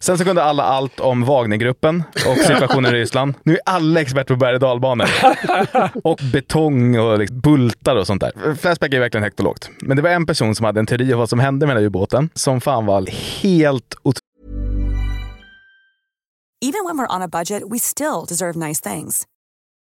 [0.00, 3.34] Sen så kunde alla allt om Wagnergruppen och situationen i Ryssland.
[3.42, 5.08] Nu är alla experter på berg och dalbanor.
[6.04, 8.54] Och betong och liksom bultar och sånt där.
[8.54, 9.70] Flashback är verkligen högt och lågt.
[9.80, 11.82] Men det var en person som hade en teori om vad som hände med den
[11.82, 13.06] här ubåten som fan var
[13.42, 14.20] helt otrolig.
[16.62, 19.24] Even when we're on a budget, we still deserve nice things.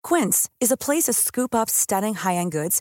[0.08, 2.80] Quince is a place to scoop up stunning high-end goods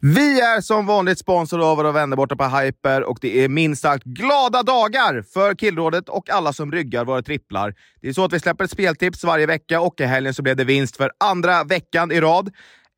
[0.00, 3.82] Vi är som vanligt sponsor av våra vänner borta på Hyper och det är minst
[3.82, 7.74] sagt glada dagar för Killrådet och alla som ryggar våra tripplar.
[8.00, 10.56] Det är så att vi släpper ett speltips varje vecka och i helgen så blev
[10.56, 12.50] det vinst för andra veckan i rad.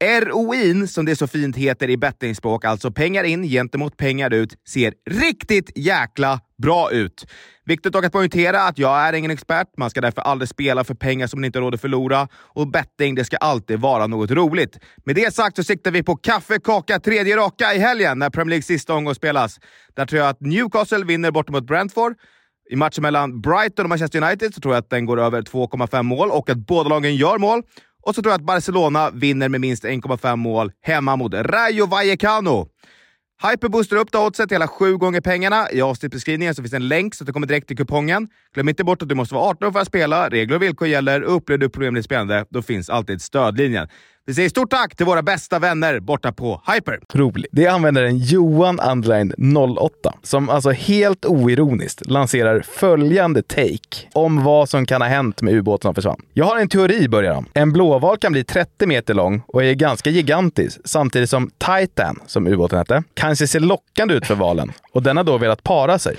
[0.05, 4.95] ROIn, som det så fint heter i bettingspråk, alltså pengar in gentemot pengar ut, ser
[5.11, 7.27] riktigt jäkla bra ut.
[7.65, 9.67] Viktigt dock att poängtera att jag är ingen expert.
[9.77, 12.29] Man ska därför aldrig spela för pengar som man inte har råd att förlora.
[12.33, 14.79] Och betting, det ska alltid vara något roligt.
[15.05, 18.51] Med det sagt så siktar vi på kaffe, kaka, tredje raka i helgen när Premier
[18.51, 19.61] Leagues sista omgång spelas.
[19.97, 22.15] Där tror jag att Newcastle vinner bort mot Brentford.
[22.71, 26.03] I matchen mellan Brighton och Manchester United så tror jag att den går över 2,5
[26.03, 27.63] mål och att båda lagen gör mål.
[28.09, 32.69] Och så tror jag att Barcelona vinner med minst 1,5 mål hemma mot Rayo Vallecano.
[33.43, 35.71] Hyper boostar upp det oddset till hela sju gånger pengarna.
[35.73, 38.29] I avsnittbeskrivningen så finns en länk så att du kommer direkt till kupongen.
[38.55, 40.29] Glöm inte bort att du måste vara 18 år för att spela.
[40.29, 41.23] Regler och villkor gäller.
[41.23, 43.89] Upplever du problem med ditt spelande, då finns alltid stödlinjen.
[44.29, 47.01] Vi säger stort tack till våra bästa vänner borta på Hyper.
[47.15, 47.47] Rolig.
[47.53, 49.33] Det är användaren Johan Underline
[49.79, 55.55] 08 som alltså helt oironiskt lanserar följande take om vad som kan ha hänt med
[55.55, 56.23] ubåten som försvann.
[56.33, 57.47] Jag har en teori, börjar han.
[57.55, 62.47] En blåval kan bli 30 meter lång och är ganska gigantisk samtidigt som Titan, som
[62.47, 66.17] ubåten hette, kanske ser lockande ut för valen och den har då velat para sig.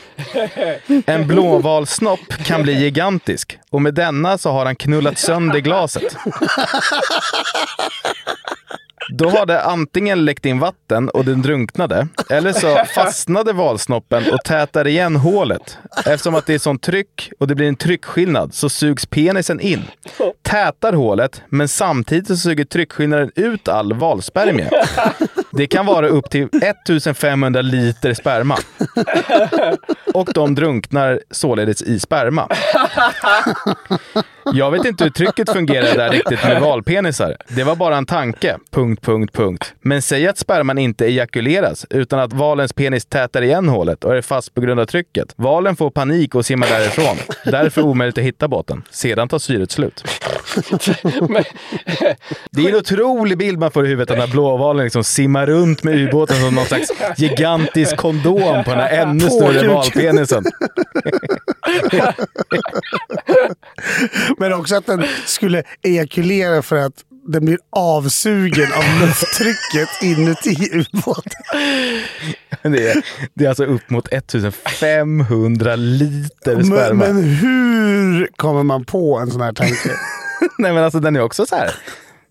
[1.06, 6.16] En blåvalsnopp kan bli gigantisk och med denna så har han knullat sönder glaset.
[9.12, 14.44] Då har det antingen läckt in vatten och den drunknade, eller så fastnade valsnoppen och
[14.44, 15.78] tätade igen hålet.
[16.06, 19.84] Eftersom att det är sånt tryck och det blir en tryckskillnad så sugs penisen in.
[20.42, 24.70] Tätar hålet, men samtidigt så suger tryckskillnaden ut all valspermie.
[25.52, 28.58] Det kan vara upp till 1500 liter sperma.
[30.14, 32.48] Och de drunknar således i sperma.
[34.54, 37.38] Jag vet inte hur trycket fungerar där riktigt med valpenisar.
[37.48, 38.58] Det var bara en tanke.
[38.72, 39.74] Punkt, punkt, punkt.
[39.82, 44.22] Men säg att sperman inte ejakuleras, utan att valens penis tätar igen hålet och är
[44.22, 45.34] fast på grund av trycket.
[45.36, 47.18] Valen får panik och simmar därifrån.
[47.46, 48.84] Därför omöjligt att hitta båten.
[48.92, 50.04] Sedan tar syret slut.
[52.52, 55.84] Det är en otrolig bild man får i huvudet, den här blåvalen liksom simmar runt
[55.84, 60.44] med ubåten som någon slags gigantisk kondom på den här ännu större valpenisen.
[64.40, 66.94] Men också att den skulle ejakulera för att
[67.28, 71.42] den blir avsugen av lufttrycket inuti ubåten.
[72.62, 77.06] Det är, det är alltså upp mot 1500 liter Men, sperma.
[77.06, 79.90] men hur kommer man på en sån här tanke?
[80.58, 81.72] Nej men alltså den är också så här.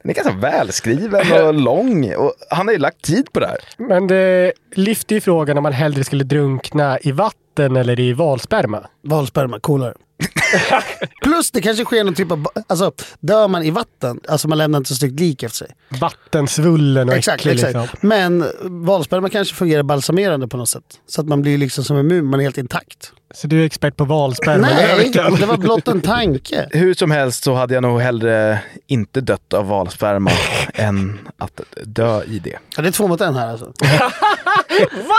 [0.02, 2.14] Den är ganska välskriven och lång.
[2.14, 3.58] Och han har ju lagt tid på det här.
[3.76, 8.86] Men det lyfter ju frågan om man hellre skulle drunkna i vatten eller i valsperma.
[9.04, 9.94] Valsperma, coolare.
[11.22, 12.46] Plus det kanske sker någon typ av...
[12.66, 15.74] Alltså, dör man i vatten, alltså man lämnar inte så styggt lik efter sig.
[16.00, 17.74] Vattensvullen och Exakt, äcklig exakt.
[17.74, 18.08] liksom.
[18.08, 20.84] Men valsperma kanske fungerar balsamerande på något sätt.
[21.06, 23.12] Så att man blir liksom som immun, man är helt intakt.
[23.34, 24.66] Så du är expert på valsperma?
[24.66, 26.68] Nej, det var blott en tanke.
[26.78, 30.30] Hur som helst så hade jag nog hellre inte dött av valsperma
[30.74, 32.58] än att dö i det.
[32.76, 33.72] Ja, det är två mot en här alltså.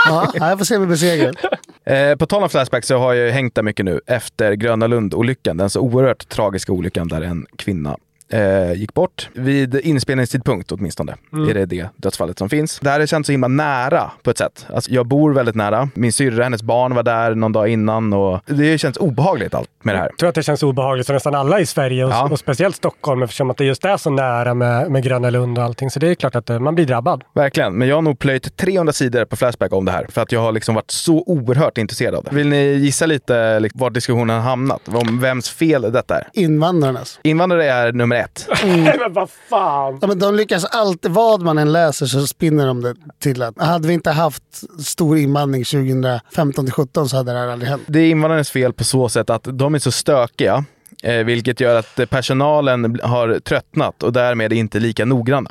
[0.08, 1.34] ja, jag får se om vi besegrar.
[1.84, 5.56] Eh, på tal om Flashback så har jag hängt där mycket nu efter Gröna Lund-olyckan.
[5.56, 7.96] Den så oerhört tragiska olyckan där en kvinna
[8.32, 9.28] eh, gick bort.
[9.32, 11.48] Vid inspelningstidpunkt åtminstone Mm.
[11.48, 12.78] är det det dödsfallet som finns.
[12.82, 14.66] Det här har känts så himla nära på ett sätt.
[14.74, 15.88] Alltså, jag bor väldigt nära.
[15.94, 19.94] Min syrra, hennes barn var där någon dag innan och det känns obehagligt allt med
[19.94, 20.06] det här.
[20.10, 23.22] Jag tror att det känns obehagligt för nästan alla i Sverige och, och speciellt Stockholm
[23.22, 25.90] eftersom att det just är så nära med, med Gröna Lund och allting.
[25.90, 27.24] Så det är klart att eh, man blir drabbad.
[27.34, 30.32] Verkligen, men jag har nog plöjt 300 sidor på Flashback om det här för att
[30.32, 32.34] jag har liksom varit så oerhört intresserad av det.
[32.36, 34.80] Vill ni gissa lite liksom, var diskussionen har hamnat?
[34.88, 36.28] Om vems fel detta är?
[36.32, 37.20] Invandrarnas.
[37.22, 38.48] Invandrare är nummer ett.
[38.64, 39.98] men vad fan!
[40.00, 43.62] Ja, men de lyckas alltid, vad man än läser så spinner de det till att
[43.62, 44.42] hade vi inte haft
[44.84, 47.82] stor invandring 2015 till 17 så hade det här aldrig hänt.
[47.86, 50.64] Det är invandrarnas fel på så sätt att de är så stökiga,
[51.02, 55.50] eh, vilket gör att personalen har tröttnat och därmed inte lika noggranna.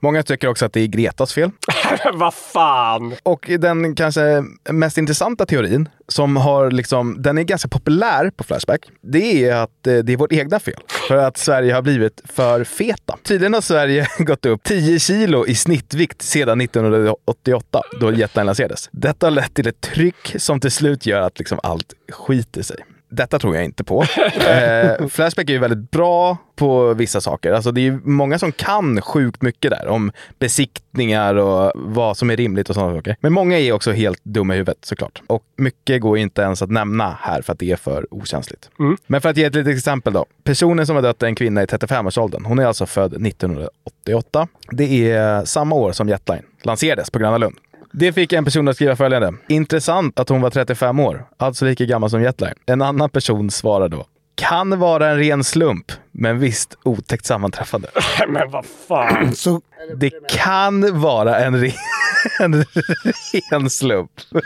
[0.00, 1.50] Många tycker också att det är Gretas fel.
[2.14, 3.14] vad fan!
[3.22, 8.80] Och den kanske mest intressanta teorin, som har liksom, den är ganska populär på Flashback,
[9.00, 10.80] det är att eh, det är vårt egna fel.
[11.08, 13.18] För att Sverige har blivit för feta.
[13.22, 18.88] Tydligen har Sverige gått upp 10 kilo i snittvikt sedan 1988, då Jetline lanserades.
[18.92, 22.76] Detta har lett till ett tryck som till slut gör att liksom allt skiter sig.
[23.10, 24.04] Detta tror jag inte på.
[24.50, 27.52] Eh, Flashback är ju väldigt bra på vissa saker.
[27.52, 32.36] Alltså det är många som kan sjukt mycket där om besiktningar och vad som är
[32.36, 33.16] rimligt och sådana saker.
[33.20, 35.22] Men många är också helt dumma i huvudet såklart.
[35.26, 38.70] Och mycket går inte ens att nämna här för att det är för okänsligt.
[39.06, 40.26] Men för att ge ett litet exempel då.
[40.44, 42.44] Personen som har dött är en kvinna i 35-årsåldern.
[42.44, 44.48] Hon är alltså född 1988.
[44.70, 47.56] Det är samma år som Jetline lanserades på Gröna Lund.
[47.92, 49.34] Det fick en person att skriva följande.
[49.48, 52.54] Intressant att hon var 35 år, alltså lika gammal som Jetline.
[52.66, 54.06] En annan person svarar då.
[54.34, 57.88] Kan vara en ren slump, men visst otäckt sammanträffande.
[58.28, 59.34] men vad fan!
[59.34, 59.60] Så,
[59.96, 61.72] Det kan vara en, re
[62.40, 62.64] en
[63.50, 64.10] ren slump.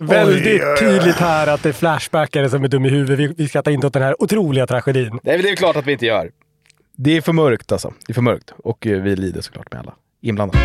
[0.00, 3.18] Väldigt tydligt här att det är Flashbackare som är dum i huvudet.
[3.18, 5.10] Vi, vi skrattar inte åt den här otroliga tragedin.
[5.22, 6.30] Nej, men det är klart att vi inte gör.
[6.96, 7.92] Det är för mörkt alltså.
[8.06, 8.52] Det är för mörkt.
[8.56, 10.64] Och eh, vi lider såklart med alla inblandade.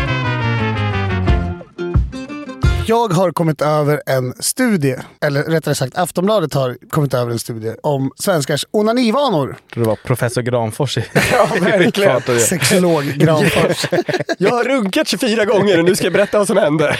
[2.90, 7.74] Jag har kommit över en studie, eller rättare sagt Aftonbladet har kommit över en studie
[7.82, 9.56] om svenskars onanivanor.
[9.74, 12.40] Det var professor Granfors i Ja, verkligen.
[12.40, 13.86] Sexolog Granfors.
[14.38, 16.96] Jag har runkat 24 gånger och nu ska jag berätta vad som hände.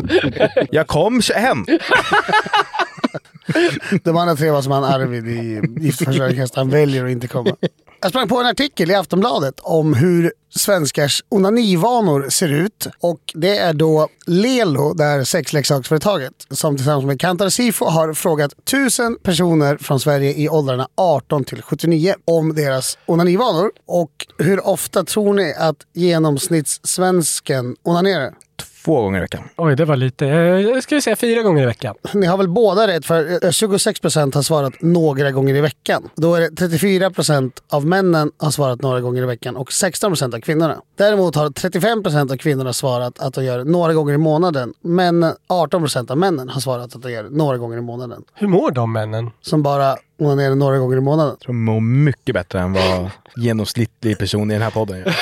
[0.70, 1.38] Jag kom 21.
[4.04, 6.54] De andra tre var som han Arvid i Gift.
[6.54, 7.56] Han väljer att inte komma.
[8.02, 12.86] Jag sprang på en artikel i Aftonbladet om hur svenskars onanivanor ser ut.
[13.00, 18.64] Och det är då Lelo, det här sexleksaksföretaget, som tillsammans med Kantar Sifo har frågat
[18.64, 23.70] tusen personer från Sverige i åldrarna 18 till 79 om deras onanivanor.
[23.86, 28.34] Och hur ofta tror ni att genomsnittssvensken onanerar?
[28.84, 29.42] Två gånger i veckan.
[29.56, 30.26] Oj, det var lite.
[30.26, 31.94] Eh, Jag skulle säga fyra gånger i veckan.
[32.14, 36.08] Ni har väl båda rätt för eh, 26 procent har svarat några gånger i veckan.
[36.16, 40.10] Då är det 34 procent av männen har svarat några gånger i veckan och 16
[40.10, 40.80] procent av kvinnorna.
[40.98, 44.72] Däremot har 35 procent av kvinnorna svarat att de gör några gånger i månaden.
[44.80, 48.22] Men 18 procent av männen har svarat att de gör några gånger i månaden.
[48.34, 49.30] Hur mår de männen?
[49.42, 51.30] Som bara onanerar några gånger i månaden.
[51.32, 55.04] Jag tror de mår mycket bättre än vad genomsnittlig person i den här podden gör.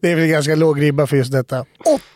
[0.00, 1.64] Det är väl ganska låg ribba för just detta.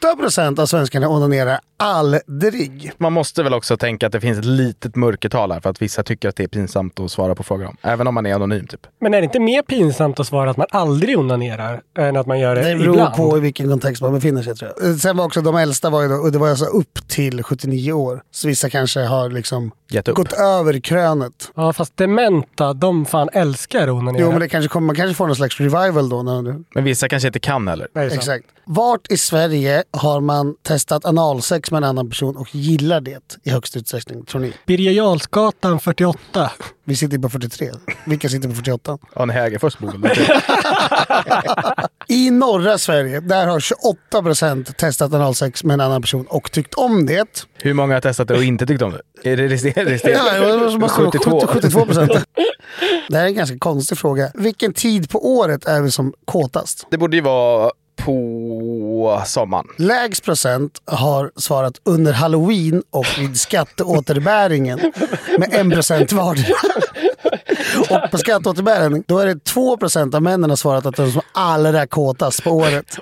[0.02, 2.92] 8 procent av svenskarna onanerar aldrig.
[2.98, 6.02] Man måste väl också tänka att det finns ett litet mörkertal här för att vissa
[6.02, 7.76] tycker att det är pinsamt att svara på frågor om.
[7.82, 8.80] Även om man är anonym typ.
[9.00, 12.40] Men är det inte mer pinsamt att svara att man aldrig onanerar än att man
[12.40, 13.14] gör det, Det beror ibland?
[13.14, 14.96] på i vilken kontext man befinner sig tror jag.
[15.00, 17.92] Sen var också de äldsta var ju då, och det var alltså upp till 79
[17.92, 18.22] år.
[18.30, 19.70] Så vissa kanske har liksom
[20.14, 21.49] gått över krönet.
[21.54, 24.22] Ja, fast dementa, de fan älskar onanera.
[24.22, 26.22] Jo men det kanske kommer, man kanske får någon slags revival då.
[26.22, 26.64] När du...
[26.74, 27.88] Men vissa kanske inte kan heller.
[27.94, 28.46] Exakt.
[28.64, 33.50] Vart i Sverige har man testat analsex med en annan person och gillar det i
[33.50, 34.52] högst utsträckning tror ni?
[34.66, 36.50] Birger Jarlsgatan 48.
[36.84, 37.70] Vi sitter på 43.
[38.04, 38.98] Vilka sitter på 48?
[39.14, 40.16] Arne Hägerfors bor väl.
[42.10, 46.74] I norra Sverige, där har 28 procent testat analsex med en annan person och tyckt
[46.74, 47.46] om det.
[47.54, 49.30] Hur många har testat det och inte tyckt om det?
[49.30, 50.00] Är det resterande?
[50.04, 51.46] Ja, det var som att komma 72.
[51.46, 52.12] 72 procent.
[53.08, 54.30] Det här är en ganska konstig fråga.
[54.34, 56.86] Vilken tid på året är vi som kåtast?
[56.90, 59.66] Det borde ju vara på sommaren.
[59.76, 64.92] Lägst procent har svarat under halloween och vid skatteåterbäringen
[65.38, 66.56] med en procent vardera.
[67.80, 71.10] Och på skatteåterbäringen, då är det 2 procent av männen har svarat att de är
[71.10, 72.96] som allra kåtast på året.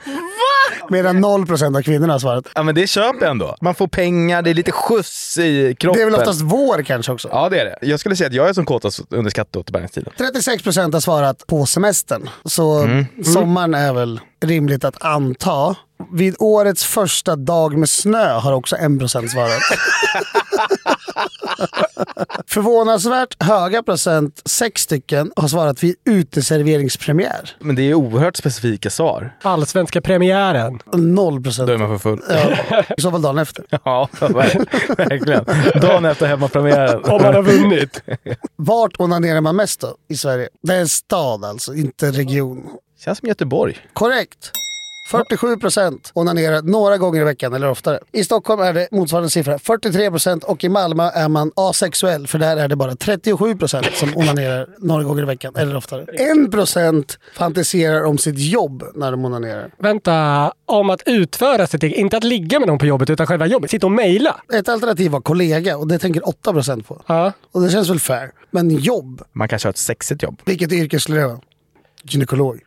[0.91, 2.45] Medan 0 procent av kvinnorna har svarat.
[2.55, 3.57] Ja men det köper jag ändå.
[3.61, 5.99] Man får pengar, det är lite skjuts i kroppen.
[5.99, 7.29] Det är väl oftast vår kanske också.
[7.33, 7.79] Ja det är det.
[7.83, 10.13] Jag skulle säga att jag är som kåtast under skatteåterbäringstiden.
[10.19, 12.29] 36 procent har svarat på semestern.
[12.45, 13.07] Så Mm.
[13.25, 15.77] sommaren är väl rimligt att anta.
[16.13, 19.63] Vid årets första dag med snö har också 1 procent svarat.
[22.47, 27.57] Förvånansvärt höga procent, sex stycken, har svarat vid uteserveringspremiär.
[27.61, 29.37] Men det är oerhört specifika svar.
[29.43, 30.79] Allsvenska premiären.
[30.93, 31.67] Noll procent.
[31.67, 32.23] Då är man för full.
[32.29, 33.65] Ja, I så fall dagen efter.
[33.85, 35.45] Ja, ver- verkligen.
[35.81, 37.05] Dagen efter hemmapremiären.
[37.05, 38.03] Om man har vunnit.
[38.57, 40.49] Vart onanerar man mest då i Sverige?
[40.63, 42.67] Det är en stad alltså, inte region.
[42.99, 43.77] Känns som Göteborg.
[43.93, 44.51] Korrekt.
[45.11, 47.99] 47 procent onanerar några gånger i veckan eller oftare.
[48.13, 52.39] I Stockholm är det motsvarande siffra 43 procent och i Malmö är man asexuell för
[52.39, 56.03] där är det bara 37 procent som onanerar några gånger i veckan eller oftare.
[56.45, 59.71] 1 procent fantiserar om sitt jobb när de onanerar.
[59.79, 63.47] Vänta, om att utföra sitt eget, inte att ligga med någon på jobbet utan själva
[63.47, 63.71] jobbet.
[63.71, 64.41] Sitta och mejla.
[64.55, 67.03] Ett alternativ var kollega och det tänker 8 procent på.
[67.07, 67.33] Ja.
[67.53, 68.31] Och det känns väl fair.
[68.51, 70.41] Men jobb, Man kanske har ett sexigt jobb.
[70.45, 71.41] vilket yrke skulle det vara?
[72.09, 72.61] Gynekolog.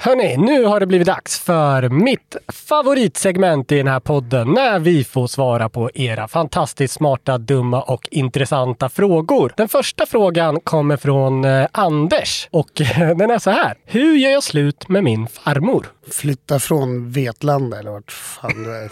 [0.00, 5.04] Hörni, nu har det blivit dags för mitt favoritsegment i den här podden när vi
[5.04, 9.52] får svara på era fantastiskt smarta, dumma och intressanta frågor.
[9.56, 13.74] Den första frågan kommer från eh, Anders och eh, den är så här.
[13.84, 15.86] Hur gör jag slut med min farmor?
[16.12, 18.88] Flytta från Vetlanda eller vart fan det är.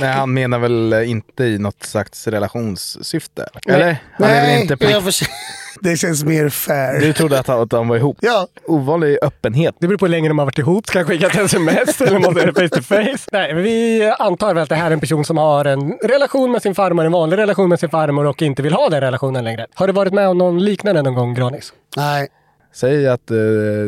[0.00, 3.48] Nej, han menar väl inte i något slags relationssyfte?
[3.68, 3.96] Eller?
[4.12, 5.26] Han är väl Nej, inte jag för...
[5.80, 7.00] det känns mer fair.
[7.00, 8.18] Du trodde att, han- att de var ihop?
[8.20, 8.46] Ja.
[8.64, 9.74] Ovanlig öppenhet.
[9.80, 10.86] Det beror på hur länge de har varit ihop.
[10.86, 13.28] Ska jag skicka ett sms eller måste det face to face?
[13.32, 16.52] Nej, men vi antar väl att det här är en person som har en relation
[16.52, 19.44] med sin farmor, en vanlig relation med sin farmor och inte vill ha den relationen
[19.44, 19.66] längre.
[19.74, 21.72] Har du varit med om någon liknande någon gång, Granis?
[21.96, 22.28] Nej.
[22.74, 23.36] Säg att eh,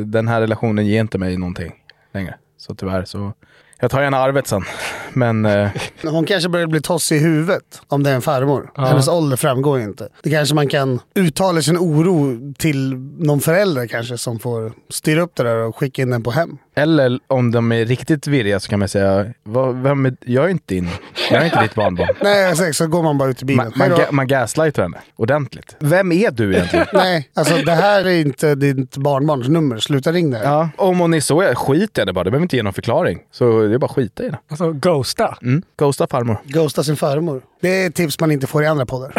[0.06, 1.72] den här relationen ger inte mig någonting
[2.14, 2.34] längre.
[2.58, 3.32] Så tyvärr så...
[3.80, 4.64] Jag tar gärna arvet sen.
[5.12, 5.70] Men eh,
[6.02, 8.70] Hon kanske börjar bli tossig i huvudet om det är en farmor.
[8.74, 8.84] Ja.
[8.84, 10.08] Hennes ålder framgår inte.
[10.22, 15.34] Det kanske man kan uttala sin oro till någon förälder kanske som får styra upp
[15.34, 16.58] det där och skicka in den på hem.
[16.78, 20.48] Eller om de är riktigt virriga så kan man säga, "Vad- vem är, jag är
[20.48, 20.88] inte din,
[21.30, 22.08] jag är inte ditt barnbarn.
[22.22, 23.72] Nej, exakt, så går man bara ut i bilen.
[23.76, 25.76] Man, man, ga, man gaslightar henne ordentligt.
[25.78, 26.86] Vem är du egentligen?
[26.92, 29.78] Nej, alltså det här är inte ditt barnbarns nummer.
[29.78, 30.44] Sluta ring det här.
[30.44, 32.24] Ja, om hon är så, skit i henne bara.
[32.24, 33.18] Du behöver inte ge någon förklaring.
[33.32, 34.38] Så det är bara att skita i henne.
[34.50, 35.38] Alltså ghosta?
[35.42, 36.36] Mm, ghosta farmor.
[36.44, 37.42] Ghosta sin farmor.
[37.60, 39.12] Det är tips man inte får i andra poddar.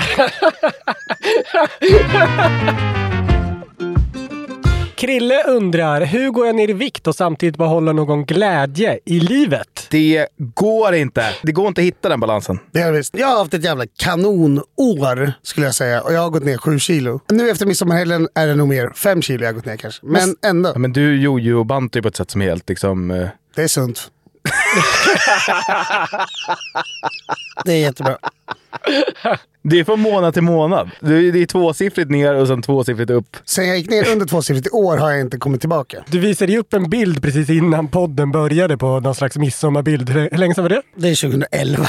[4.99, 9.87] Krille undrar, hur går jag ner i vikt och samtidigt behålla någon glädje i livet?
[9.91, 11.25] Det går inte.
[11.43, 12.59] Det går inte att hitta den balansen.
[12.71, 13.17] Det är visst.
[13.17, 16.79] Jag har haft ett jävla kanonår skulle jag säga och jag har gått ner sju
[16.79, 17.19] kilo.
[17.29, 20.05] Nu efter midsommarhelgen är det nog mer fem kilo jag har gått ner kanske.
[20.05, 20.69] Men ändå.
[20.73, 23.11] Ja, men du jojo och bantar ju på ett sätt som är helt liksom...
[23.11, 24.11] eh, Det är sunt.
[27.65, 28.17] det är jättebra.
[29.61, 30.89] Det är från månad till månad.
[30.99, 33.37] Det är det är tvåsiffrigt ner och sen tvåsiffrigt upp.
[33.45, 36.03] Sen jag gick ner under tvåsiffrigt i år har jag inte kommit tillbaka.
[36.07, 40.09] Du visade ju upp en bild precis innan podden började på någon slags midsommarbild.
[40.09, 40.81] Hur länge sedan var det?
[40.95, 41.87] Det är 2011.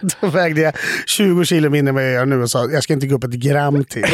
[0.20, 0.74] Då vägde jag
[1.06, 3.24] 20 kilo mindre än vad jag gör nu och sa jag ska inte gå upp
[3.24, 4.04] ett gram till.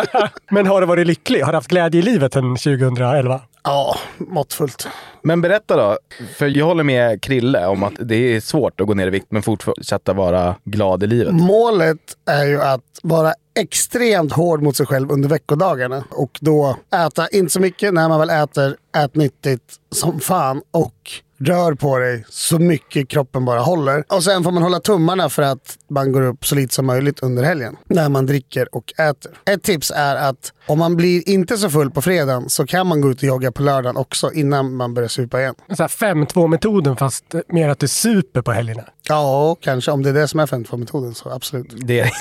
[0.50, 1.40] Men har du varit lycklig?
[1.40, 3.40] Har du haft glädje i livet sedan 2011?
[3.66, 4.88] Ja, måttfullt.
[5.22, 5.98] Men berätta då,
[6.36, 9.26] för jag håller med Krille om att det är svårt att gå ner i vikt
[9.28, 11.34] men fortsätta vara glad i livet.
[11.34, 17.28] Målet är ju att vara extremt hård mot sig själv under veckodagarna och då äta
[17.28, 17.94] inte så mycket.
[17.94, 23.44] När man väl äter, ät nyttigt som fan och rör på dig så mycket kroppen
[23.44, 24.04] bara håller.
[24.08, 27.20] Och sen får man hålla tummarna för att man går upp så lite som möjligt
[27.20, 29.32] under helgen när man dricker och äter.
[29.50, 33.00] Ett tips är att om man blir inte så full på fredagen så kan man
[33.00, 35.54] gå ut och jogga på lördagen också innan man börjar supa igen.
[35.76, 38.84] Så här 5-2-metoden fast mer att du super på helgerna.
[39.08, 39.90] Ja, kanske.
[39.90, 41.74] Om det är det som är 5-2-metoden så absolut.
[41.86, 42.12] Det är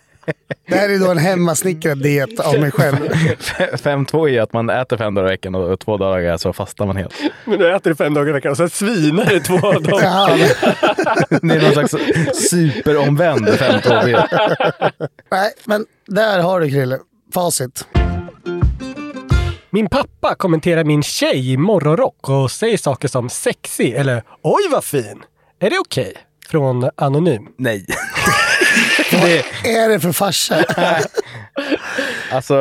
[0.68, 2.96] Det här är då en hemmasnickrad diet av mig själv.
[2.96, 6.96] 5-2 är att man äter fem dagar i veckan och två dagar så fastar man
[6.96, 7.14] helt.
[7.44, 10.02] Men du äter fem dagar i veckan och sen svinar det två dagar.
[10.04, 10.36] Ja,
[11.42, 11.94] Det är någon slags
[12.50, 14.22] superomvänd 5-2
[15.30, 16.98] Nej, men där har du Krille.
[17.34, 17.86] Facit.
[19.70, 24.84] Min pappa kommenterar min tjej i morgonrock och säger saker som sexy eller oj vad
[24.84, 25.22] fin.
[25.60, 26.12] Är det okej?
[26.48, 27.42] Från Anonym.
[27.58, 27.86] Nej.
[29.20, 29.30] Vad
[29.72, 30.64] är det för farsa?
[32.32, 32.54] Alltså,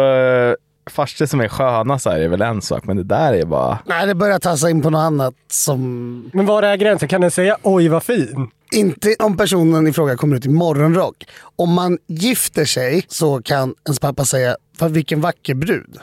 [0.89, 3.79] farsor som är sköna så här är väl en sak, men det där är bara...
[3.85, 6.29] Nej, det börjar tassa in på något annat som...
[6.33, 7.07] Men var är gränsen?
[7.09, 8.47] Kan den säga oj vad fin?
[8.71, 11.15] Inte om personen i fråga kommer ut i morgonrock.
[11.55, 15.97] Om man gifter sig så kan ens pappa säga, "Fan, vilken vacker brud.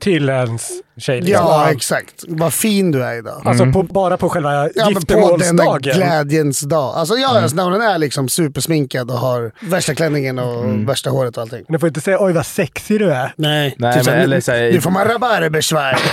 [0.00, 1.20] Till ens tjej.
[1.20, 1.44] liksom.
[1.46, 2.24] Ja, exakt.
[2.28, 3.42] Vad fin du är idag.
[3.44, 5.96] Alltså på, bara på själva Ja, men på denna giftermålsdagen.
[5.96, 6.94] glädjens dag.
[6.96, 11.36] Alltså ja, alltså, när hon är liksom supersminkad och har värsta klänningen och värsta håret
[11.36, 11.64] och allting.
[11.68, 13.32] Du får inte säga oj vad sexig du är.
[13.36, 15.96] Nej, Nej, typ så men här, eller så nu får man rabarbersvaj.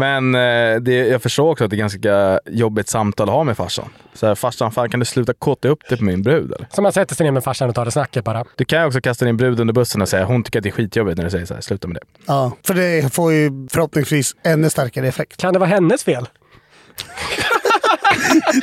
[0.00, 3.56] Men eh, det, jag förstår också att det är ganska jobbigt samtal att ha med
[3.56, 3.88] farsan.
[4.14, 6.68] Så här, farsan, fan kan du sluta kåta upp dig på min brud eller?
[6.70, 8.44] Så man sätter sig ner med farsan och tar det snacket bara.
[8.56, 10.68] Du kan ju också kasta din brud under bussen och säga hon tycker att det
[10.68, 12.02] är skitjobbigt när du säger så här, sluta med det.
[12.26, 15.36] ja, för det får ju förhoppningsvis ännu starkare effekt.
[15.36, 16.28] Kan det vara hennes fel?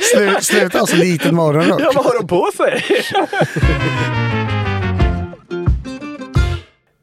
[0.14, 1.80] Slu, sluta ha så liten morgonrock.
[1.80, 2.84] Ja, vad har de på sig?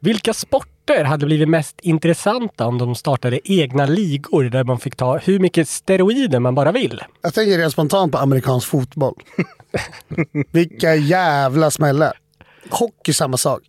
[0.00, 5.18] Vilka sporter hade blivit mest intressanta om de startade egna ligor där man fick ta
[5.18, 7.02] hur mycket steroider man bara vill?
[7.22, 9.14] Jag tänker rent spontant på amerikansk fotboll.
[10.52, 12.12] Vilka jävla smällar.
[12.70, 13.62] Hockey samma sak.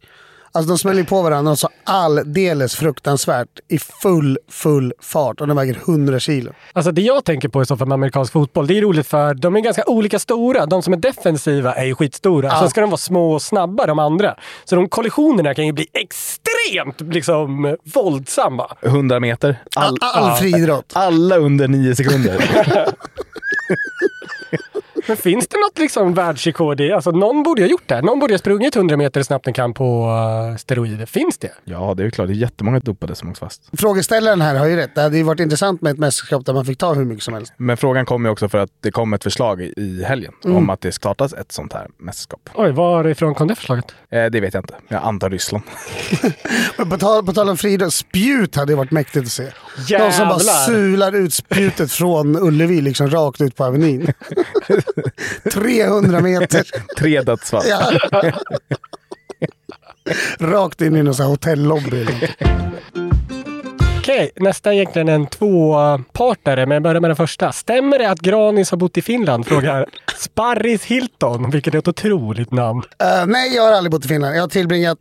[0.57, 5.75] Alltså de smäller på varandra så alldeles fruktansvärt i full, full fart och de väger
[5.75, 6.51] 100 kilo.
[6.73, 9.33] Alltså det jag tänker på i så fall med amerikansk fotboll, det är roligt för
[9.33, 10.65] de är ganska olika stora.
[10.65, 12.47] De som är defensiva är ju skitstora.
[12.47, 12.59] Ja.
[12.59, 14.35] Sen ska de vara små och snabba de andra.
[14.65, 18.77] Så de kollisionerna kan ju bli extremt liksom våldsamma.
[18.81, 19.63] 100 meter.
[19.75, 20.91] All, all friidrott.
[20.95, 22.45] Alla under nio sekunder.
[25.07, 28.01] Men finns det något liksom världsrekord i, alltså någon borde ha gjort det här.
[28.01, 30.07] Någon borde ha sprungit 100 meter snabbt den kan på
[30.51, 31.05] uh, steroider.
[31.05, 31.51] Finns det?
[31.63, 32.27] ja, det är ju klart.
[32.27, 33.69] Det är jättemånga dopade som åkt fast.
[33.77, 34.95] Frågeställaren här har ju rätt.
[34.95, 37.33] Det hade ju varit intressant med ett mästerskap där man fick ta hur mycket som
[37.33, 37.53] helst.
[37.57, 40.57] Men frågan kommer ju också för att det kom ett förslag i- i helgen Mm.
[40.57, 42.49] om att det startas ett sånt här mästerskap.
[42.55, 43.85] Oj, varifrån kom det förslaget?
[44.11, 44.73] Eh, det vet jag inte.
[44.87, 45.63] Jag antar Ryssland.
[46.77, 49.43] Men på tal, på tal om friidrott, spjut hade ju varit mäktigt att se.
[49.89, 50.65] De som bara Jävlar!
[50.65, 54.13] sular ut spjutet från Ullevi liksom rakt ut på Avenyn.
[55.53, 56.63] 300 meter.
[56.97, 57.63] Tre dödsfall.
[57.69, 57.91] Ja.
[60.39, 62.05] Rakt in i någon sån här hotellobby.
[63.99, 67.51] Okej, nästa är egentligen en tvåpartare, men jag börjar med den första.
[67.51, 69.47] Stämmer det att Granis har bott i Finland?
[69.47, 69.85] Frågar
[70.17, 72.81] Sparris Hilton, vilket är ett otroligt namn.
[73.03, 74.35] Eh, nej, jag har aldrig bott i Finland.
[74.35, 74.97] Jag har tillbringat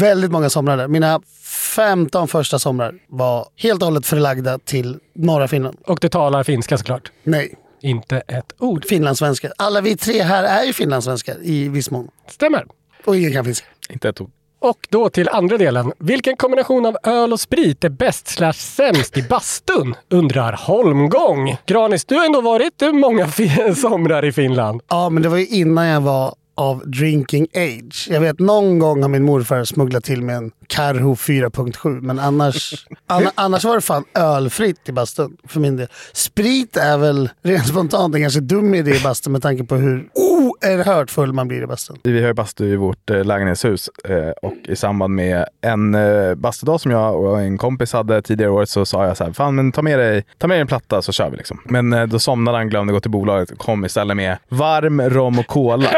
[0.00, 0.88] väldigt många somrar där.
[0.88, 1.20] Mina
[1.64, 5.76] 15 första somrar var helt och hållet förlagda till norra Finland.
[5.86, 7.12] Och du talar finska såklart.
[7.22, 8.84] Nej, Inte ett ord.
[8.88, 9.52] finlandssvenskar.
[9.58, 12.08] Alla vi tre här är ju finlandssvenskar i viss mån.
[12.30, 12.66] Stämmer.
[13.04, 13.66] Och ingen kan finska.
[13.90, 14.30] Inte ett ord.
[14.60, 15.92] Och då till andra delen.
[15.98, 19.94] Vilken kombination av öl och sprit är bäst slash sämst i bastun?
[20.10, 21.56] Undrar Holmgång.
[21.66, 23.28] Granis, du har ändå varit många
[23.76, 24.80] somrar i Finland.
[24.88, 28.08] Ja, men det var ju innan jag var av drinking age.
[28.10, 32.86] Jag vet någon gång har min morfar smugglat till med en Carro 4.7 men annars,
[33.06, 35.88] anna, annars var det fan ölfritt i bastun för min del.
[36.12, 40.08] Sprit är väl rent spontant en ganska dum idé i bastun med tanke på hur
[40.34, 41.98] oerhört full man blir i bastun.
[42.02, 46.34] Vi har ju bastu i vårt eh, lägenhetshus eh, och i samband med en eh,
[46.34, 49.54] bastudag som jag och en kompis hade tidigare året så sa jag så här, fan
[49.54, 51.60] men ta med dig, ta med dig en platta så kör vi liksom.
[51.64, 55.46] Men då somnade han, glömde gå till bolaget och kom istället med varm rom och
[55.46, 55.88] cola.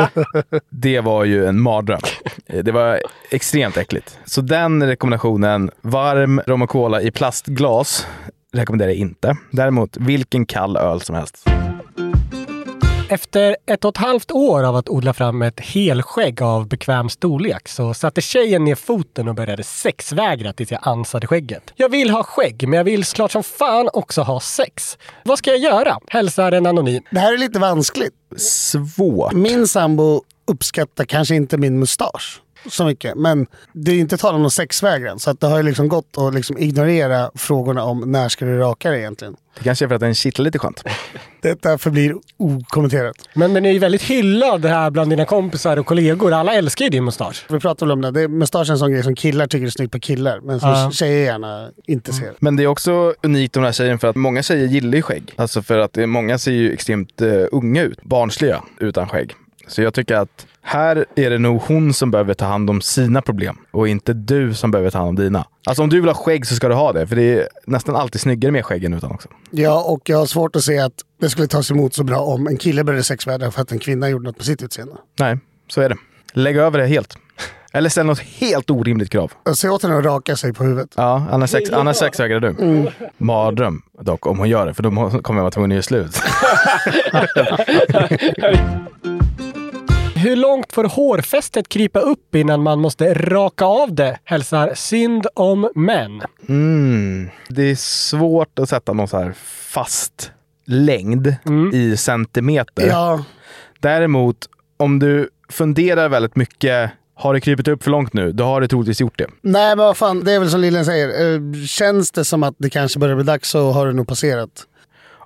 [0.70, 2.00] det var ju en mardröm.
[2.46, 3.00] Det var
[3.30, 4.18] extremt äckligt.
[4.24, 8.06] Så den rekommendationen, varm rom och cola i plastglas,
[8.52, 9.36] rekommenderar jag inte.
[9.50, 11.48] Däremot vilken kall öl som helst.
[13.08, 17.68] Efter ett och ett halvt år av att odla fram ett helskägg av bekväm storlek
[17.68, 21.72] så satte tjejen ner foten och började sexvägra tills jag ansade skägget.
[21.76, 24.98] Jag vill ha skägg, men jag vill såklart som fan också ha sex.
[25.24, 25.98] Vad ska jag göra?
[26.08, 27.02] Hälsar en anonym.
[27.10, 28.14] Det här är lite vanskligt.
[28.36, 29.32] Svårt.
[29.32, 32.40] Min sambo uppskattar kanske inte min mustasch
[32.70, 33.14] så mycket.
[33.16, 35.18] Men det är inte tal om någon sexvägran.
[35.18, 38.58] Så att det har ju liksom gått att liksom ignorera frågorna om när ska du
[38.58, 39.36] raka dig egentligen.
[39.58, 40.84] Det kanske är för att den kittlar lite skönt.
[41.42, 43.16] Detta förblir okommenterat.
[43.34, 46.32] Men den är ju väldigt hyllad här bland dina kompisar och kollegor.
[46.32, 47.46] Alla älskar ju din mustasch.
[47.50, 48.10] Vi pratade väl om det.
[48.20, 50.40] det mustasch är en sån grej som killar tycker är snyggt på killar.
[50.40, 50.90] Men som Ja.
[50.90, 52.32] tjejer gärna inte ser.
[52.38, 55.02] Men det är också unikt med den här tjejen för att många tjejer gillar ju
[55.02, 55.32] skägg.
[55.36, 59.34] Alltså för att är, många ser ju extremt uh, unga ut, barnsliga, utan skägg.
[59.68, 63.22] Så jag tycker att här är det nog hon som behöver ta hand om sina
[63.22, 65.46] problem och inte du som behöver ta hand om dina.
[65.66, 67.96] Alltså om du vill ha skägg så ska du ha det, för det är nästan
[67.96, 69.28] alltid snyggare med skägg än utan också.
[69.50, 72.46] Ja, och jag har svårt att se att det skulle tas emot så bra om
[72.46, 74.94] en kille började sexvägra för att en kvinna gjorde något på sitt utseende.
[75.18, 75.38] Nej,
[75.68, 75.96] så är det.
[76.32, 77.18] Lägg över det helt.
[77.72, 79.32] Eller ställ något helt orimligt krav.
[79.54, 80.90] Ser åt henne att raka sig på huvudet.
[80.96, 82.48] Ja, annars, sex, annars sexvägrar du.
[82.48, 82.88] Mm.
[83.18, 84.90] Mardröm dock om hon gör det, för då
[85.22, 86.22] kommer jag vara tvungen att göra slut.
[90.24, 94.18] Hur långt får hårfästet krypa upp innan man måste raka av det?
[94.24, 96.22] Hälsar synd om män.
[96.48, 97.30] Mm.
[97.48, 99.32] Det är svårt att sätta någon så här
[99.72, 100.30] fast
[100.66, 101.34] längd
[101.72, 102.86] i centimeter.
[102.86, 103.24] Ja.
[103.80, 104.36] Däremot,
[104.76, 108.32] om du funderar väldigt mycket, har det krypit upp för långt nu?
[108.32, 109.26] Då har det troligtvis gjort det.
[109.42, 111.34] Nej, men vad fan, det är väl som Lillen säger.
[111.34, 114.50] Eh, Känns det som att det kanske börjar bli dags så har det nog passerat.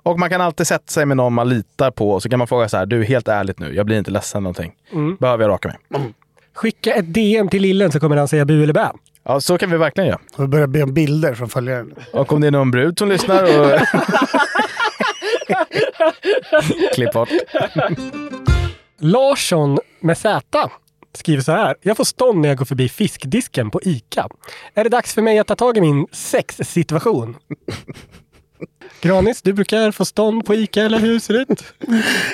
[0.03, 2.69] Och man kan alltid sätta sig med någon man litar på så kan man fråga
[2.69, 4.73] så här, du helt ärligt nu, jag blir inte ledsen någonting.
[4.91, 5.15] Mm.
[5.15, 5.77] Behöver jag raka mig?
[6.53, 8.91] Skicka ett DM till Lillen så kommer han säga bu eller bä.
[9.23, 10.19] Ja, så kan vi verkligen göra.
[10.35, 11.93] Och vi börjar be om bilder från följaren.
[12.13, 13.79] Och om det är någon brud som lyssnar och...
[16.93, 17.29] Klipp bort.
[18.99, 20.69] Larsson med Z
[21.13, 21.75] skriver så här.
[21.81, 24.27] Jag får stånd när jag går förbi fiskdisken på ICA.
[24.73, 27.35] Är det dags för mig att ta tag i min sexsituation?
[29.01, 31.63] Granis, du brukar få stånd på ICA, eller hur ser det ut?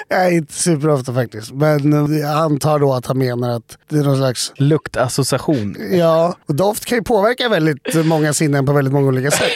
[0.09, 1.51] Nej, inte superofta faktiskt.
[1.51, 4.53] Men eh, jag antar då att han menar att det är någon slags...
[4.55, 5.77] Luktassociation.
[5.91, 9.51] Ja, och doft kan ju påverka väldigt många sinnen på väldigt många olika sätt.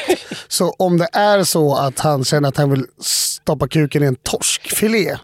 [0.47, 4.15] Så om det är så att han känner att han vill stoppa kuken i en
[4.15, 5.17] torskfilé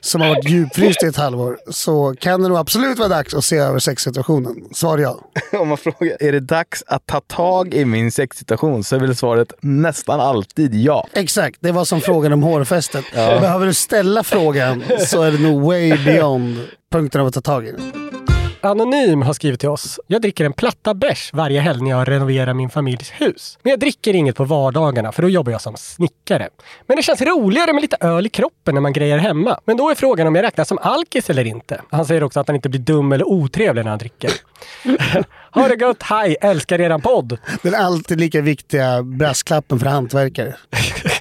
[0.00, 3.44] som har varit djupfryst i ett halvår så kan det nog absolut vara dags att
[3.44, 4.56] se över sexsituationen.
[4.72, 5.18] Svar ja.
[5.58, 8.84] Om man frågar, är det dags att ta tag i min sexsituation?
[8.84, 11.06] Så är väl svaret nästan alltid ja.
[11.22, 13.04] Exakt, det var som frågan om hårfästet.
[13.14, 13.40] Ja.
[13.40, 16.60] Behöver du ställa frågan så är det nog way beyond
[16.92, 17.92] punkten av att ta tag i den.
[18.64, 20.00] Anonym har skrivit till oss.
[20.06, 23.58] Jag dricker en platta bärs varje helg när jag renoverar min familjs hus.
[23.62, 26.48] Men jag dricker inget på vardagarna för då jobbar jag som snickare.
[26.86, 29.60] Men det känns roligare med lite öl i kroppen när man grejer hemma.
[29.64, 31.80] Men då är frågan om jag räknas som alkis eller inte.
[31.90, 34.30] Han säger också att han inte blir dum eller otrevlig när han dricker.
[35.50, 37.38] ha det gött, hej, älskar eran podd.
[37.62, 40.54] Den alltid lika viktiga brasklappen för hantverkare.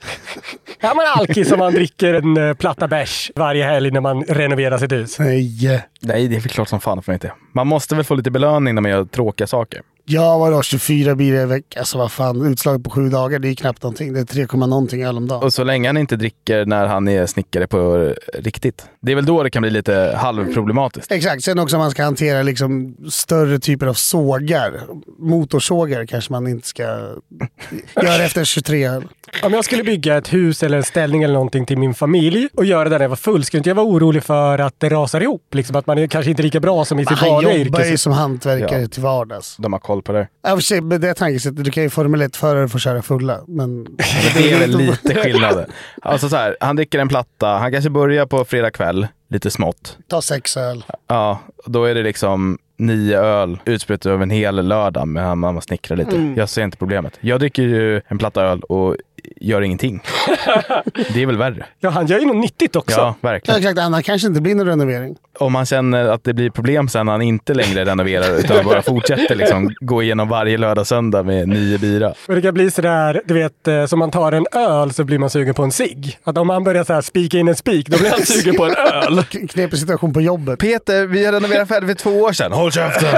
[0.84, 4.78] Är man alkis om man dricker en eh, platta bärs varje helg när man renoverar
[4.78, 5.20] sitt hus?
[5.20, 5.84] Nej.
[6.02, 7.32] Nej, det är väl klart som fan för inte.
[7.54, 9.82] Man måste väl få lite belöning när man gör tråkiga saker.
[10.12, 11.80] Ja, vadå 24 bilar i veckan?
[11.80, 14.14] Alltså vad fan, utslaget på sju dagar, det är knappt någonting.
[14.14, 15.44] Det är 3, någonting öl om dagen.
[15.44, 18.86] Och så länge han inte dricker när han är snickare på riktigt.
[19.02, 21.12] Det är väl då det kan bli lite halvproblematiskt.
[21.12, 24.82] Exakt, sen också om man ska hantera liksom större typer av sågar.
[25.20, 26.84] Motorsågar kanske man inte ska
[27.96, 29.04] göra efter 23 öl.
[29.44, 32.66] Om jag skulle bygga ett hus eller en ställning eller någonting till min familj och
[32.66, 35.22] göra det när jag var full, skulle inte jag vara orolig för att det rasar
[35.22, 35.56] ihop?
[35.56, 37.90] Liksom att man är kanske inte lika bra som i sitt Han vanliga jobbar yrke.
[37.92, 38.88] ju som hantverkare Ja.
[38.88, 39.56] till vardags.
[39.60, 40.28] De har koll på det.
[40.42, 43.40] Ja, för sig, med det tankesättet, du kan ju Formel 1-förare få köra fulla.
[43.48, 43.84] Men
[44.36, 45.66] Det är väl lite skillnad.
[46.02, 49.98] Alltså så här, han dricker en platta, han kanske börjar på fredag kväll, lite smått.
[50.08, 50.86] Ta sex öl.
[51.08, 55.98] Ja, då är det liksom nio öl utspritt över en hel lördag med han snickrar
[55.98, 56.16] lite.
[56.16, 56.36] Mm.
[56.38, 57.18] Jag ser inte problemet.
[57.20, 58.96] Jag dricker ju en platta öl och
[59.36, 60.02] gör ingenting.
[61.14, 61.66] det är väl värre.
[61.80, 63.00] Ja, han gör ju något nyttigt också.
[63.00, 63.60] Ja, Ja, verkligen.
[63.60, 65.16] exakt, annars kanske inte blir någon renovering.
[65.40, 68.82] Om man känner att det blir problem sen när han inte längre renoverar utan bara
[68.82, 72.14] fortsätter liksom gå igenom varje lördag söndag med nio bira.
[72.28, 75.20] Och det kan bli sådär, du vet, eh, som man tar en öl så blir
[75.20, 76.18] man sugen på en cigg.
[76.24, 78.76] Att om man börjar så spika in en spik, då blir han sugen på en
[78.76, 79.24] öl.
[79.50, 80.60] Knepig situation på jobbet.
[80.60, 82.52] Peter, vi har renoverat färdigt för två år sedan.
[82.52, 83.16] Håll käften!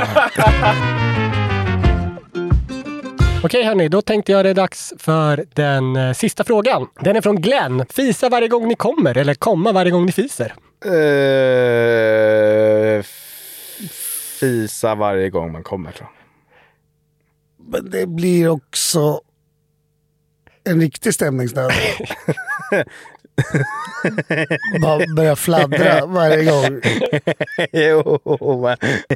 [3.46, 6.88] Okej hörni, då tänkte jag det är dags för den eh, sista frågan.
[7.00, 7.86] Den är från Glenn.
[7.90, 10.54] Fisa varje gång ni kommer, eller komma varje gång ni fiser.
[10.86, 10.92] Eh,
[14.40, 16.18] fisa varje gång man kommer tror jag.
[17.72, 19.22] Men det blir också
[20.64, 21.72] en riktig stämningsdöd.
[24.82, 26.82] Bara börja fladdra varje gång.
[27.72, 28.20] jo,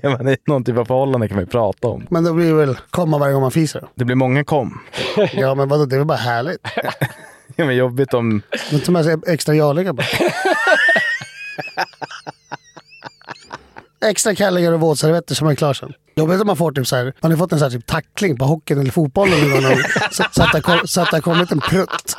[0.03, 2.07] men i någon typ av förhållande kan ju prata om.
[2.09, 3.87] Men då blir det väl komma varje gång man fiser.
[3.95, 4.79] Det blir många kom.
[5.33, 6.67] Ja men vadå, det är väl bara härligt.
[7.55, 8.41] Det är jobbigt om...
[8.51, 10.07] Är inte med sig extra jarlingar bara.
[14.05, 15.93] Extra kallingar och våtservetter så man är klar sen.
[16.15, 18.37] Jobbigt om man får typ så här, man har fått en så här typ tackling
[18.37, 19.77] på hockeyn eller fotbollen någon gång.
[20.11, 20.51] Så, så att
[21.11, 22.15] det har kommit en prutt.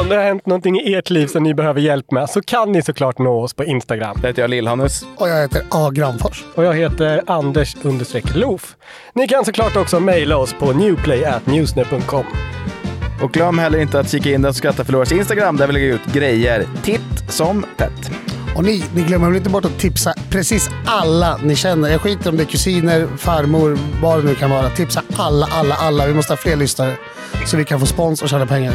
[0.00, 2.72] Om det har hänt någonting i ert liv som ni behöver hjälp med så kan
[2.72, 4.16] ni såklart nå oss på Instagram.
[4.20, 5.06] Där heter jag Lill-Hannes.
[5.16, 5.90] Och jag heter A.
[5.90, 6.44] Granfors.
[6.54, 8.76] Och jag heter Anders understreck Loof.
[9.14, 12.24] Ni kan såklart också mejla oss på newplay.newsnet.com.
[13.22, 15.94] Och glöm heller inte att kika in Den som skrattar förloras Instagram där vi lägger
[15.94, 18.10] ut grejer titt som tätt.
[18.56, 21.88] Och ni, ni glömmer väl inte bort att tipsa precis alla ni känner.
[21.88, 24.70] Jag skiter om det är kusiner, farmor, vad det nu kan vara.
[24.70, 26.06] Tipsa alla, alla, alla.
[26.06, 26.96] Vi måste ha fler lyssnare.
[27.46, 28.74] Så vi kan få spons och tjäna pengar.